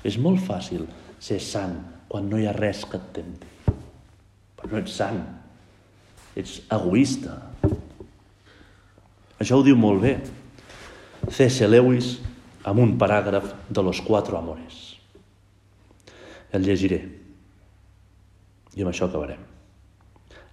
És 0.04 0.18
molt 0.20 0.42
fàcil 0.44 0.84
ser 1.22 1.38
sant 1.40 1.78
quan 2.14 2.28
no 2.30 2.38
hi 2.38 2.44
ha 2.46 2.52
res 2.54 2.84
que 2.86 2.94
et 2.94 3.06
tempti. 3.10 3.48
Però 4.54 4.68
no 4.70 4.78
ets 4.78 4.92
sant, 5.00 5.16
ets 6.38 6.60
egoista. 6.76 7.32
Això 9.42 9.58
ho 9.58 9.64
diu 9.66 9.74
molt 9.74 9.98
bé 10.04 10.12
C.S. 11.26 11.66
Lewis 11.66 12.12
amb 12.70 12.84
un 12.84 12.94
paràgraf 13.02 13.50
de 13.66 13.82
Los 13.82 13.98
Cuatro 14.06 14.38
Amores. 14.38 14.94
El 16.54 16.62
llegiré. 16.62 17.02
I 18.78 18.86
amb 18.86 18.94
això 18.94 19.10
acabarem. 19.10 19.42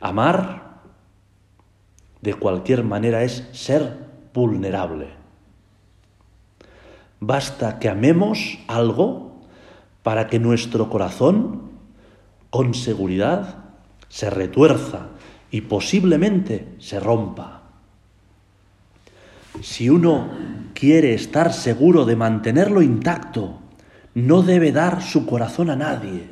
Amar 0.02 0.38
de 2.26 2.40
cualquier 2.42 2.82
manera 2.82 3.22
es 3.22 3.44
ser 3.54 3.84
vulnerable. 4.34 5.14
Basta 7.22 7.78
que 7.78 7.94
amemos 7.94 8.58
algo 8.66 9.31
para 10.04 10.28
que 10.28 10.40
nuestro 10.40 10.90
corazón, 10.90 11.72
con 12.50 12.74
seguridad, 12.74 13.66
se 14.10 14.30
retuerza 14.30 15.08
y 15.52 15.62
posiblemente 15.62 16.68
se 16.80 17.00
rompa. 17.00 17.62
Si 19.62 19.90
uno 19.90 20.30
quiere 20.74 21.14
estar 21.14 21.54
seguro 21.54 22.06
de 22.06 22.16
mantenerlo 22.16 22.82
intacto, 22.82 23.60
no 24.14 24.42
debe 24.42 24.72
dar 24.72 25.02
su 25.02 25.26
corazón 25.26 25.70
a 25.70 25.76
nadie, 25.76 26.28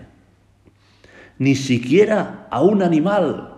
ni 1.38 1.56
siquiera 1.56 2.48
a 2.50 2.62
un 2.62 2.82
animal. 2.82 3.54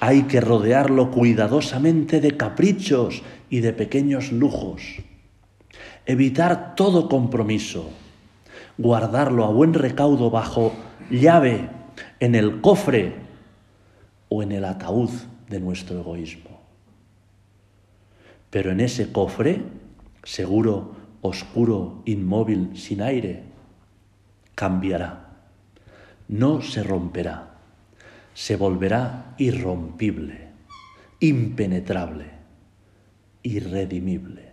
Hay 0.00 0.22
que 0.22 0.40
rodearlo 0.40 1.10
cuidadosamente 1.10 2.20
de 2.20 2.36
caprichos 2.36 3.22
y 3.50 3.60
de 3.60 3.72
pequeños 3.72 4.32
lujos. 4.32 4.82
Evitar 6.10 6.74
todo 6.74 7.08
compromiso, 7.08 7.88
guardarlo 8.76 9.44
a 9.44 9.50
buen 9.50 9.74
recaudo 9.74 10.28
bajo 10.28 10.72
llave 11.08 11.70
en 12.18 12.34
el 12.34 12.60
cofre 12.60 13.14
o 14.28 14.42
en 14.42 14.50
el 14.50 14.64
ataúd 14.64 15.10
de 15.48 15.60
nuestro 15.60 16.00
egoísmo. 16.00 16.62
Pero 18.50 18.72
en 18.72 18.80
ese 18.80 19.12
cofre, 19.12 19.62
seguro, 20.24 20.96
oscuro, 21.20 22.02
inmóvil, 22.06 22.76
sin 22.76 23.02
aire, 23.02 23.44
cambiará. 24.56 25.44
No 26.26 26.60
se 26.60 26.82
romperá, 26.82 27.54
se 28.34 28.56
volverá 28.56 29.36
irrompible, 29.38 30.48
impenetrable, 31.20 32.24
irredimible. 33.44 34.49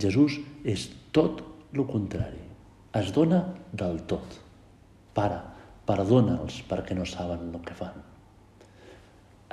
Jesús 0.00 0.40
és 0.66 0.88
tot 1.14 1.42
el 1.74 1.84
contrari. 1.86 2.40
Es 2.94 3.10
dona 3.14 3.42
del 3.74 4.00
tot. 4.10 4.38
Pare, 5.14 5.40
perdona'ls 5.86 6.62
perquè 6.68 6.96
no 6.96 7.06
saben 7.06 7.50
el 7.52 7.62
que 7.66 7.76
fan. 7.78 7.96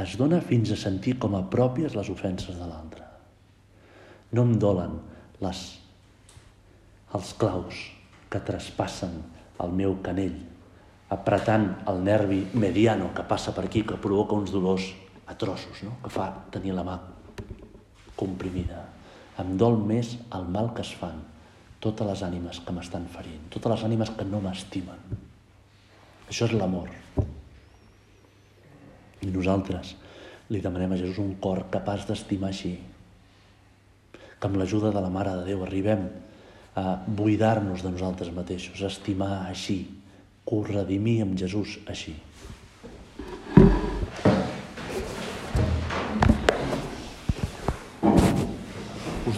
Es 0.01 0.15
dona 0.17 0.39
fins 0.41 0.71
a 0.73 0.79
sentir 0.79 1.17
com 1.21 1.35
a 1.37 1.43
pròpies 1.53 1.95
les 1.97 2.09
ofenses 2.09 2.57
de 2.57 2.67
l'altre. 2.67 3.05
No 4.31 4.45
em 4.47 4.55
dolen 4.61 4.95
les, 5.43 5.59
els 7.13 7.33
claus 7.37 7.83
que 8.31 8.41
traspassen 8.47 9.19
el 9.61 9.75
meu 9.75 9.97
canell, 10.05 10.37
apretant 11.11 11.67
el 11.91 11.99
nervi 12.05 12.45
mediano 12.55 13.11
que 13.13 13.27
passa 13.27 13.53
per 13.53 13.67
aquí, 13.67 13.83
que 13.83 13.99
provoca 13.99 14.37
uns 14.37 14.53
dolors 14.53 14.87
atrossos, 15.27 15.83
no? 15.83 15.97
que 16.01 16.09
fa 16.09 16.31
tenir 16.53 16.73
la 16.77 16.87
mà 16.87 16.97
comprimida. 18.15 18.85
Em 19.39 19.55
dol 19.57 19.77
més 19.79 20.17
el 20.35 20.47
mal 20.51 20.73
que 20.75 20.83
es 20.83 20.91
fan 20.97 21.21
totes 21.81 22.07
les 22.07 22.21
ànimes 22.27 22.59
que 22.65 22.73
m'estan 22.75 23.07
ferint, 23.09 23.47
totes 23.53 23.71
les 23.73 23.85
ànimes 23.87 24.11
que 24.17 24.25
no 24.27 24.41
m'estimen. 24.43 25.15
Això 26.29 26.47
és 26.47 26.53
l'amor. 26.55 26.91
I 29.21 29.29
nosaltres 29.31 29.95
li 30.51 30.61
demanem 30.61 30.93
a 30.93 30.99
Jesús 30.99 31.21
un 31.23 31.35
cor 31.41 31.65
capaç 31.73 32.05
d'estimar 32.09 32.51
així, 32.51 32.75
que 34.13 34.49
amb 34.49 34.57
l'ajuda 34.57 34.91
de 34.93 35.01
la 35.01 35.11
Mare 35.13 35.33
de 35.39 35.47
Déu 35.51 35.63
arribem 35.65 36.07
a 36.75 36.85
buidar-nos 37.05 37.83
de 37.83 37.91
nosaltres 37.93 38.31
mateixos, 38.33 38.81
a 38.81 38.89
estimar 38.89 39.45
així, 39.47 39.83
que 40.45 40.55
ho 40.57 40.63
redimir 40.65 41.21
amb 41.25 41.37
Jesús 41.39 41.79
així. 41.89 42.15